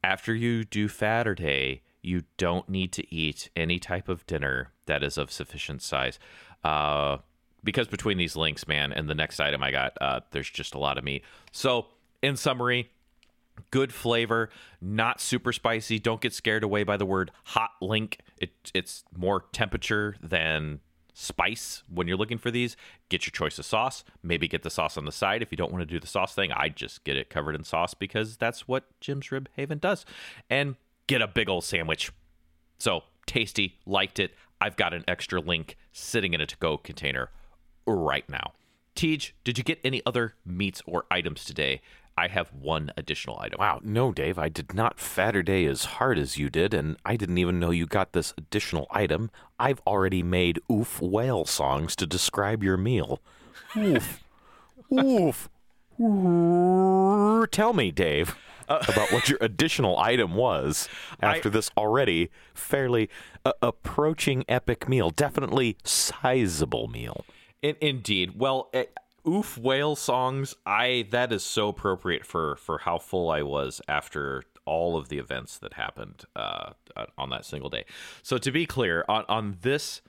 [0.04, 5.18] after you do Saturday, you don't need to eat any type of dinner that is
[5.18, 6.18] of sufficient size.
[6.62, 7.18] Uh,
[7.64, 10.78] because between these links, man, and the next item I got, uh, there's just a
[10.78, 11.24] lot of meat.
[11.50, 11.86] So,
[12.22, 12.90] in summary,
[13.70, 14.50] good flavor,
[14.80, 15.98] not super spicy.
[15.98, 18.20] Don't get scared away by the word hot link.
[18.38, 20.80] It, it's more temperature than
[21.14, 22.76] spice when you're looking for these.
[23.08, 24.04] Get your choice of sauce.
[24.22, 26.34] Maybe get the sauce on the side if you don't want to do the sauce
[26.34, 26.52] thing.
[26.52, 30.04] I just get it covered in sauce because that's what Jim's Rib Haven does.
[30.50, 30.76] And
[31.06, 32.12] get a big old sandwich.
[32.78, 34.32] So tasty, liked it.
[34.60, 37.30] I've got an extra link sitting in a to go container
[37.86, 38.52] right now.
[38.94, 41.82] Tej, did you get any other meats or items today?
[42.18, 43.58] I have one additional item.
[43.58, 47.16] Wow, no, Dave, I did not fatter day as hard as you did, and I
[47.16, 49.30] didn't even know you got this additional item.
[49.58, 53.20] I've already made oof whale songs to describe your meal.
[53.76, 54.24] Oof.
[54.92, 55.48] oof.
[57.50, 58.36] Tell me, Dave,
[58.68, 60.88] about what your additional item was
[61.22, 63.08] after this already fairly
[63.44, 65.10] uh, approaching epic meal.
[65.10, 67.24] Definitely sizable meal.
[67.62, 68.38] In, indeed.
[68.38, 68.84] Well, eh,
[69.28, 70.54] oof whale songs.
[70.64, 75.18] I that is so appropriate for for how full I was after all of the
[75.18, 76.72] events that happened uh,
[77.16, 77.84] on that single day.
[78.22, 80.02] So to be clear, on on this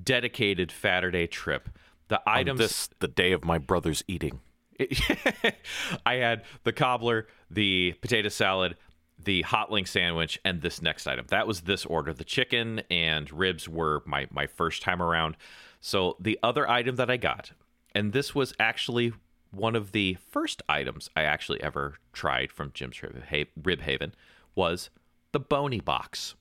[0.00, 1.68] dedicated Saturday trip,
[2.08, 4.40] the items this, the day of my brother's eating.
[6.06, 8.76] I had the cobbler, the potato salad,
[9.22, 11.26] the hot link sandwich, and this next item.
[11.30, 12.12] That was this order.
[12.12, 15.36] The chicken and ribs were my my first time around.
[15.80, 17.52] So the other item that I got,
[17.94, 19.12] and this was actually
[19.50, 24.14] one of the first items I actually ever tried from Jim's Rib, Haven,
[24.54, 24.90] was
[25.32, 26.34] the bony box.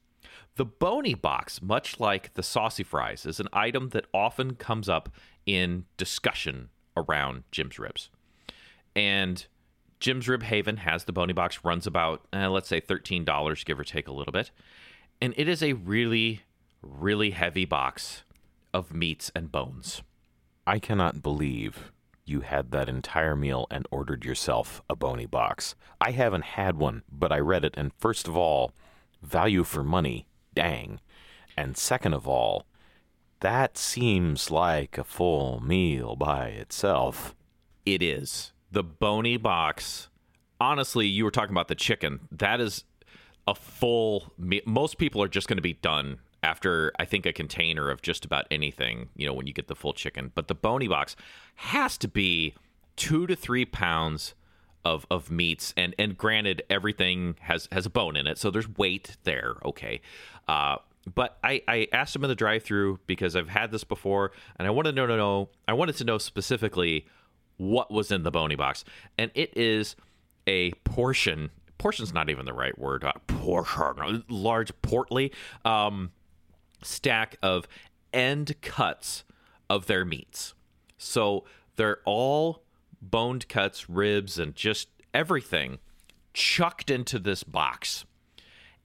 [0.55, 5.09] The bony box, much like the saucy fries, is an item that often comes up
[5.45, 8.09] in discussion around Jim's Ribs.
[8.95, 9.45] And
[9.99, 13.83] Jim's Rib Haven has the bony box, runs about, eh, let's say, $13, give or
[13.83, 14.51] take a little bit.
[15.21, 16.41] And it is a really,
[16.81, 18.23] really heavy box
[18.73, 20.01] of meats and bones.
[20.67, 21.93] I cannot believe
[22.25, 25.75] you had that entire meal and ordered yourself a bony box.
[26.01, 28.73] I haven't had one, but I read it, and first of all,
[29.21, 30.99] value for money, dang.
[31.55, 32.65] And second of all,
[33.39, 37.33] that seems like a full meal by itself.
[37.85, 38.51] It is.
[38.69, 40.09] The bony box,
[40.59, 42.27] honestly, you were talking about the chicken.
[42.29, 42.83] That is
[43.47, 44.63] a full meal.
[44.65, 48.25] Most people are just going to be done after, I think, a container of just
[48.25, 50.31] about anything, you know, when you get the full chicken.
[50.35, 51.15] But the bony box
[51.55, 52.53] has to be
[52.95, 54.33] two to three pounds
[54.85, 55.73] of, of meats.
[55.75, 58.37] And, and granted, everything has, has a bone in it.
[58.37, 59.55] So there's weight there.
[59.65, 60.01] Okay.
[60.47, 60.77] Uh,
[61.13, 64.67] but I, I asked him in the drive through because I've had this before and
[64.67, 67.05] I wanted to know, know I wanted to know specifically
[67.57, 68.83] what was in the bony box.
[69.17, 69.95] And it is
[70.45, 73.03] a portion portion's not even the right word.
[73.03, 75.31] Uh, portion, large portly
[75.65, 76.11] um,
[76.83, 77.67] stack of
[78.13, 79.23] end cuts
[79.69, 80.53] of their meats.
[80.97, 81.43] So
[81.75, 82.63] they're all
[83.01, 85.79] boned cuts, ribs, and just everything
[86.33, 88.05] chucked into this box.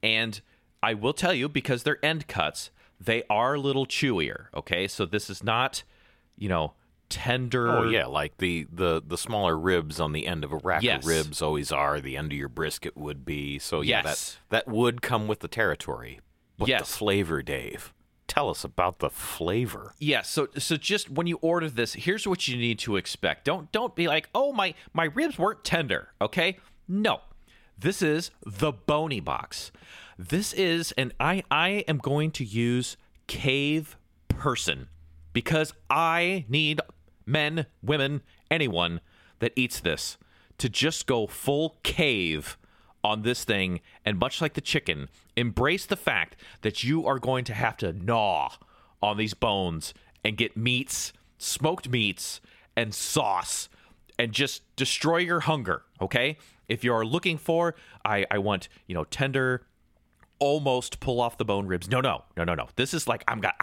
[0.02, 0.40] And
[0.82, 2.70] I will tell you, because they're end cuts,
[3.00, 4.46] they are a little chewier.
[4.54, 5.82] Okay, so this is not,
[6.36, 6.74] you know,
[7.08, 7.68] tender.
[7.70, 11.02] Oh yeah, like the, the the smaller ribs on the end of a rack Yes.
[11.02, 12.00] of ribs always are.
[12.00, 13.58] The end of your brisket would be.
[13.58, 14.38] So yeah, Yes.
[14.48, 16.20] that that would come with the territory.
[16.62, 16.80] But Yes.
[16.92, 17.92] the flavor, Dave.
[18.26, 19.94] Tell us about the flavor.
[19.98, 23.44] Yeah, so so just when you order this, here's what you need to expect.
[23.44, 26.58] Don't don't be like, "Oh, my my ribs weren't tender." Okay?
[26.88, 27.20] No.
[27.78, 29.70] This is the bony box.
[30.18, 32.96] This is and I I am going to use
[33.26, 33.96] cave
[34.28, 34.88] person
[35.32, 36.80] because I need
[37.26, 39.00] men, women, anyone
[39.40, 40.16] that eats this
[40.58, 42.56] to just go full cave
[43.04, 47.44] on this thing and much like the chicken embrace the fact that you are going
[47.44, 48.50] to have to gnaw
[49.02, 49.92] on these bones
[50.24, 52.40] and get meats smoked meats
[52.76, 53.68] and sauce
[54.18, 56.36] and just destroy your hunger okay
[56.68, 57.74] if you're looking for
[58.04, 59.62] i i want you know tender
[60.42, 61.88] almost pull off the bone ribs.
[61.88, 62.66] No, no, no, no, no.
[62.74, 63.54] This is like I'm gonna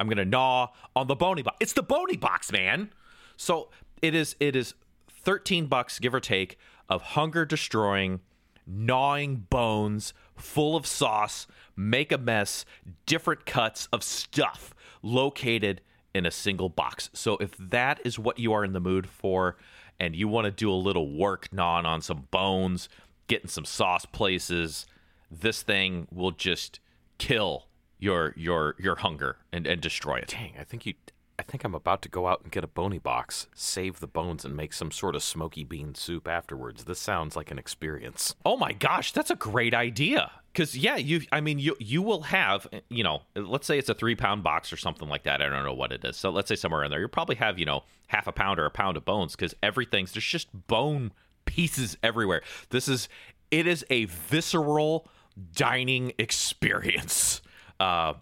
[0.00, 1.58] I'm gonna gnaw on the bony box.
[1.60, 2.90] It's the bony box, man.
[3.36, 3.68] So
[4.00, 4.72] it is it is
[5.10, 6.58] 13 bucks give or take
[6.92, 8.20] of hunger destroying
[8.66, 12.64] gnawing bones full of sauce make a mess
[13.06, 15.80] different cuts of stuff located
[16.14, 19.56] in a single box so if that is what you are in the mood for
[19.98, 22.88] and you want to do a little work gnawing on some bones
[23.26, 24.86] getting some sauce places
[25.30, 26.78] this thing will just
[27.16, 27.66] kill
[27.98, 30.94] your your your hunger and, and destroy it Dang, I think you.
[31.38, 34.44] I think I'm about to go out and get a bony box, save the bones,
[34.44, 36.84] and make some sort of smoky bean soup afterwards.
[36.84, 38.34] This sounds like an experience.
[38.44, 40.30] Oh my gosh, that's a great idea.
[40.54, 43.94] Cause yeah, you I mean you you will have you know, let's say it's a
[43.94, 45.40] three pound box or something like that.
[45.40, 46.18] I don't know what it is.
[46.18, 48.66] So let's say somewhere in there, you'll probably have, you know, half a pound or
[48.66, 51.12] a pound of bones because everything's there's just bone
[51.46, 52.42] pieces everywhere.
[52.68, 53.08] This is
[53.50, 55.08] it is a visceral
[55.54, 57.40] dining experience.
[57.80, 58.14] Uh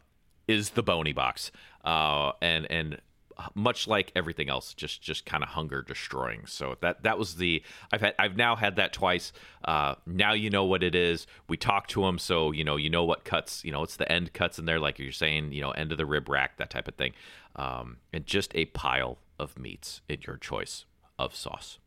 [0.47, 1.53] is the bony box.
[1.85, 3.01] Uh and and
[3.55, 6.47] much like everything else, just just kind of hunger destroying.
[6.47, 7.63] So that that was the
[7.93, 9.33] I've had I've now had that twice.
[9.65, 11.27] Uh, now you know what it is.
[11.49, 13.65] We talk to them, so you know you know what cuts.
[13.65, 15.53] You know it's the end cuts in there, like you're saying.
[15.53, 17.13] You know end of the rib rack, that type of thing.
[17.57, 20.85] Um, and just a pile of meats in your choice
[21.19, 21.79] of sauce,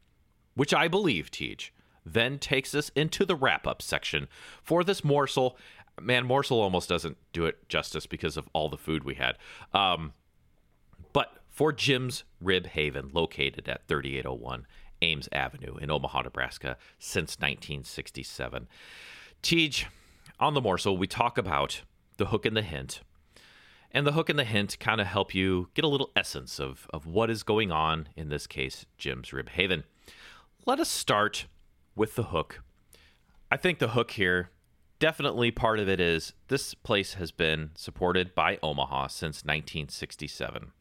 [0.56, 1.74] which I believe, Teach,
[2.06, 4.28] then takes us into the wrap up section
[4.62, 5.58] for this morsel.
[6.02, 9.38] Man, morsel almost doesn't do it justice because of all the food we had.
[9.74, 10.14] Um,
[11.14, 14.66] but for Jim's Rib Haven, located at 3801
[15.02, 18.68] Ames Avenue in Omaha, Nebraska, since 1967.
[19.42, 19.88] Tej,
[20.40, 21.82] on the morsel, we talk about
[22.18, 23.02] the hook and the hint.
[23.92, 26.88] And the hook and the hint kind of help you get a little essence of,
[26.92, 29.84] of what is going on, in this case, Jim's Rib Haven.
[30.66, 31.46] Let us start
[31.96, 32.64] with the hook.
[33.52, 34.50] I think the hook here,
[35.00, 40.72] definitely part of it is this place has been supported by Omaha since 1967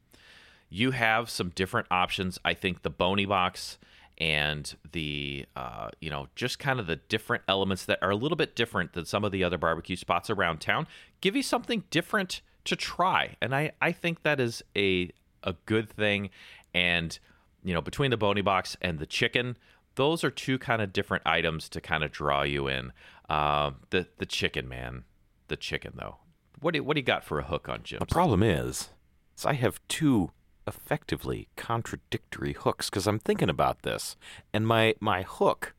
[0.72, 2.38] you have some different options.
[2.46, 3.78] I think the Bony Box
[4.16, 8.36] and the, uh, you know, just kind of the different elements that are a little
[8.36, 10.86] bit different than some of the other barbecue spots around town
[11.20, 13.36] give you something different to try.
[13.42, 15.10] And I, I think that is a,
[15.42, 16.30] a good thing.
[16.72, 17.18] And,
[17.62, 19.58] you know, between the Bony Box and the chicken,
[19.96, 22.92] those are two kind of different items to kind of draw you in.
[23.28, 25.04] Uh, the, the chicken, man.
[25.48, 26.18] The chicken, though.
[26.60, 27.98] What do, what do you got for a hook on Jim?
[27.98, 28.90] The problem is,
[29.36, 30.30] is I have two
[30.66, 34.16] effectively contradictory hooks because I'm thinking about this,
[34.52, 35.74] and my my hook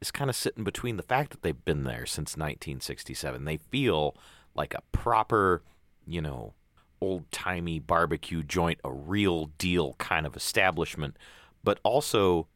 [0.00, 3.44] is kind of sitting between the fact that they've been there since 1967.
[3.44, 4.16] They feel
[4.54, 5.62] like a proper,
[6.06, 6.54] you know,
[7.00, 11.16] old timey barbecue joint, a real deal kind of establishment,
[11.64, 12.46] but also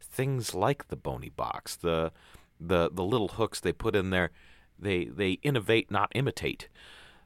[0.00, 2.12] things like the bony box, the
[2.60, 4.30] the the little hooks they put in there,
[4.78, 6.68] they they innovate, not imitate.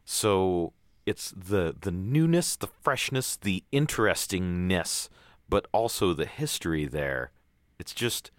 [0.04, 0.72] So
[1.06, 5.08] it's the the newness, the freshness, the interestingness,
[5.48, 7.32] but also the history there.
[7.78, 8.30] It's just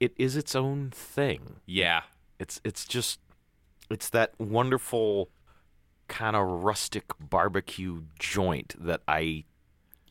[0.00, 1.56] it is its own thing.
[1.66, 2.02] yeah.
[2.38, 3.18] It's it's just
[3.90, 5.30] it's that wonderful
[6.06, 9.44] kind of rustic barbecue joint that I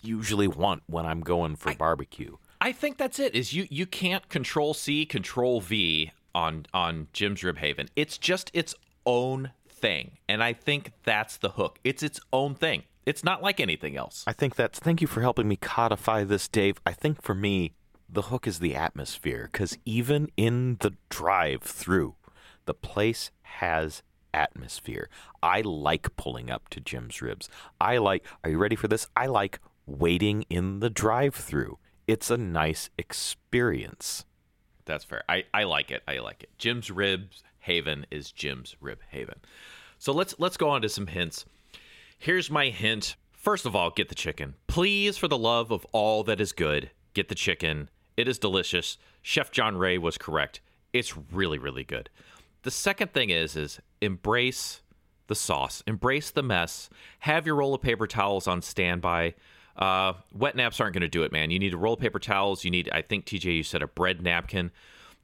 [0.02, 2.38] usually want when I'm going for barbecue.
[2.60, 3.36] I think that's it.
[3.36, 7.88] Is you you can't control C, control V on on Jim's Rib Haven.
[7.96, 8.74] It's just its
[9.06, 11.80] own thing, and I think that's the hook.
[11.84, 12.84] It's its own thing.
[13.06, 14.24] It's not like anything else.
[14.28, 16.82] I think that's thank you for helping me codify this, Dave.
[16.86, 17.74] I think for me,
[18.10, 22.16] the hook is the atmosphere because even in the drive through,
[22.66, 24.04] the place has
[24.34, 25.10] atmosphere.
[25.42, 27.50] I like pulling up to Jim's Ribs.
[27.80, 29.08] I like, are you ready for this?
[29.16, 31.80] I like waiting in the drive through.
[32.08, 34.26] It's a nice experience.
[34.86, 35.24] That's fair.
[35.28, 36.02] I, I like it.
[36.08, 36.50] I like it.
[36.58, 39.40] Jim's Ribs Haven is Jim's Rib Haven.
[40.00, 41.46] So let's let's go on to some hints.
[42.18, 43.18] Here's my hint.
[43.34, 44.56] First of all, get the chicken.
[44.68, 47.90] Please, for the love of all that is good, get the chicken.
[48.16, 48.98] It is delicious.
[49.22, 50.62] Chef John Ray was correct.
[50.94, 52.10] It's really, really good.
[52.64, 54.82] The second thing is is embrace
[55.28, 56.90] the sauce, embrace the mess.
[57.20, 59.36] Have your roll of paper towels on standby.
[59.78, 61.52] Uh, wet naps aren't going to do it, man.
[61.52, 62.66] You need a roll paper towels.
[62.66, 64.72] You need, I think, TJ, you said a bread napkin.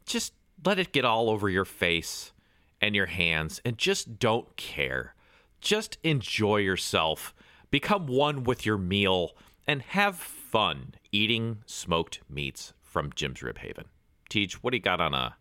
[0.05, 0.33] Just
[0.63, 2.31] let it get all over your face
[2.79, 5.15] and your hands, and just don't care.
[5.61, 7.33] Just enjoy yourself.
[7.71, 9.31] Become one with your meal
[9.65, 13.85] and have fun eating smoked meats from Jim's Rib Haven.
[14.29, 15.37] Teach, what do you got on a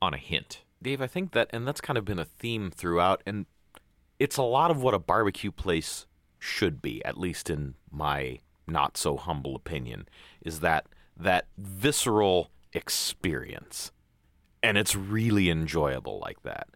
[0.00, 0.62] on a hint?
[0.82, 3.46] Dave, I think that, and that's kind of been a theme throughout, and
[4.18, 6.06] it's a lot of what a barbecue place
[6.46, 10.08] should be, at least in my not so humble opinion,
[10.40, 10.86] is that
[11.16, 13.92] that visceral experience.
[14.62, 16.68] And it's really enjoyable like that.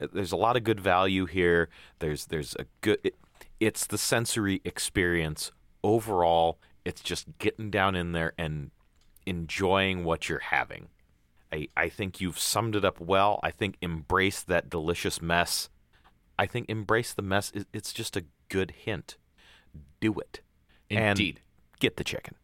[0.00, 1.68] Uh, there's a lot of good value here.
[1.98, 3.16] There's there's a good it,
[3.58, 5.52] it's the sensory experience
[5.84, 6.58] overall.
[6.84, 8.70] It's just getting down in there and
[9.26, 10.88] enjoying what you're having.
[11.52, 13.40] I, I think you've summed it up well.
[13.42, 15.68] I think embrace that delicious mess.
[16.38, 17.52] I think embrace the mess.
[17.72, 19.16] It's just a good hint.
[20.00, 20.40] Do it.
[20.90, 21.36] Indeed.
[21.36, 22.34] And get the chicken.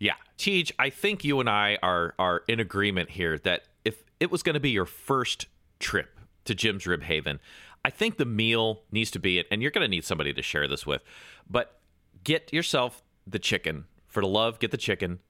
[0.00, 0.14] Yeah.
[0.36, 4.42] Tej, I think you and I are are in agreement here that if it was
[4.42, 5.46] going to be your first
[5.78, 7.38] trip to Jim's Rib Haven,
[7.84, 10.42] I think the meal needs to be it, and you're going to need somebody to
[10.42, 11.02] share this with.
[11.48, 11.78] But
[12.24, 13.84] get yourself the chicken.
[14.08, 15.20] For the love, get the chicken.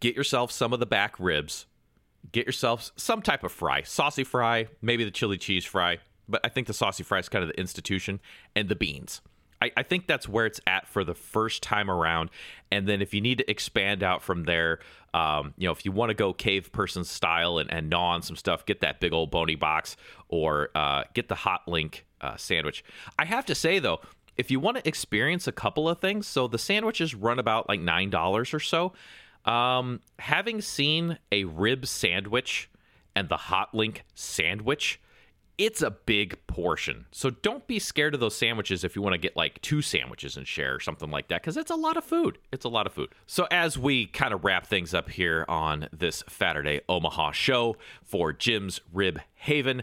[0.00, 1.66] Get yourself some of the back ribs
[2.30, 5.98] get yourself some type of fry, saucy fry, maybe the chili cheese fry.
[6.28, 8.20] But I think the saucy fry is kind of the institution,
[8.54, 9.20] and the beans.
[9.62, 12.30] I, I think that's where it's at for the first time around.
[12.72, 14.80] And then if you need to expand out from there,
[15.14, 18.22] um, you know, if you want to go cave person style and, and gnaw on
[18.22, 19.96] some stuff, get that big old bony box
[20.28, 22.84] or uh, get the hot link uh, sandwich.
[23.18, 24.00] I have to say though,
[24.36, 27.80] if you want to experience a couple of things, so the sandwiches run about like
[27.80, 28.92] nine dollars or so.
[29.44, 32.70] Um, having seen a rib sandwich
[33.14, 35.00] and the hot link sandwich,
[35.58, 37.06] it's a big portion.
[37.12, 40.36] So don't be scared of those sandwiches if you want to get like two sandwiches
[40.36, 42.38] and share or something like that, because it's a lot of food.
[42.50, 43.10] It's a lot of food.
[43.26, 48.32] So as we kind of wrap things up here on this Saturday Omaha show for
[48.32, 49.82] Jim's Rib Haven,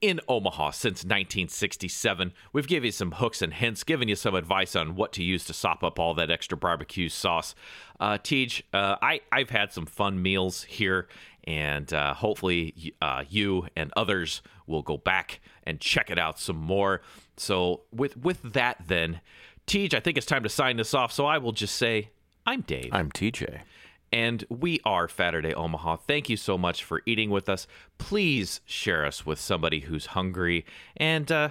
[0.00, 2.32] in Omaha since 1967.
[2.52, 5.44] We've given you some hooks and hints, given you some advice on what to use
[5.46, 7.54] to sop up all that extra barbecue sauce.
[7.98, 11.08] Uh, Tej, uh, I, I've had some fun meals here,
[11.44, 16.56] and uh, hopefully uh, you and others will go back and check it out some
[16.58, 17.00] more.
[17.36, 19.20] So, with, with that, then,
[19.66, 21.12] Tej, I think it's time to sign this off.
[21.12, 22.10] So, I will just say,
[22.46, 22.90] I'm Dave.
[22.92, 23.60] I'm TJ.
[24.12, 25.96] And we are Saturday Omaha.
[25.96, 27.66] Thank you so much for eating with us.
[27.98, 30.64] Please share us with somebody who's hungry.
[30.96, 31.50] And, uh,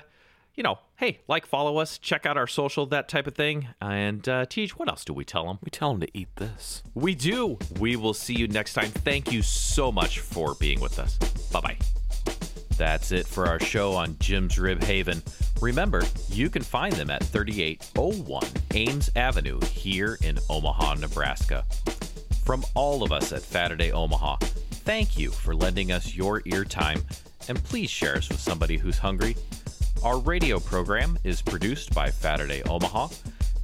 [0.55, 3.68] you know, hey, like, follow us, check out our social, that type of thing.
[3.80, 5.60] And, uh, Tej, what else do we tell them?
[5.64, 6.82] We tell them to eat this.
[6.95, 7.60] We do.
[7.80, 8.89] We will see you next time.
[8.89, 11.18] Thank you so much for being with us.
[11.51, 11.78] Bye bye.
[12.78, 15.24] That's it for our show on Jim's Rib Haven.
[15.62, 18.43] Remember, you can find them at 3801
[18.76, 21.66] Ames Avenue here in Omaha, Nebraska.
[22.48, 24.38] From all of us at Saturday Omaha,
[24.86, 27.04] thank you for lending us your ear time,
[27.50, 29.36] and please share us with somebody who's hungry.
[30.02, 33.10] Our radio program is produced by Saturday Omaha,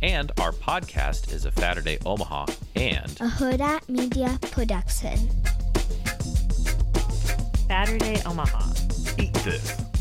[0.01, 5.29] and our podcast is a Saturday Omaha and a Huda Media production.
[7.69, 8.69] Saturday Omaha.
[9.17, 9.92] Eat this.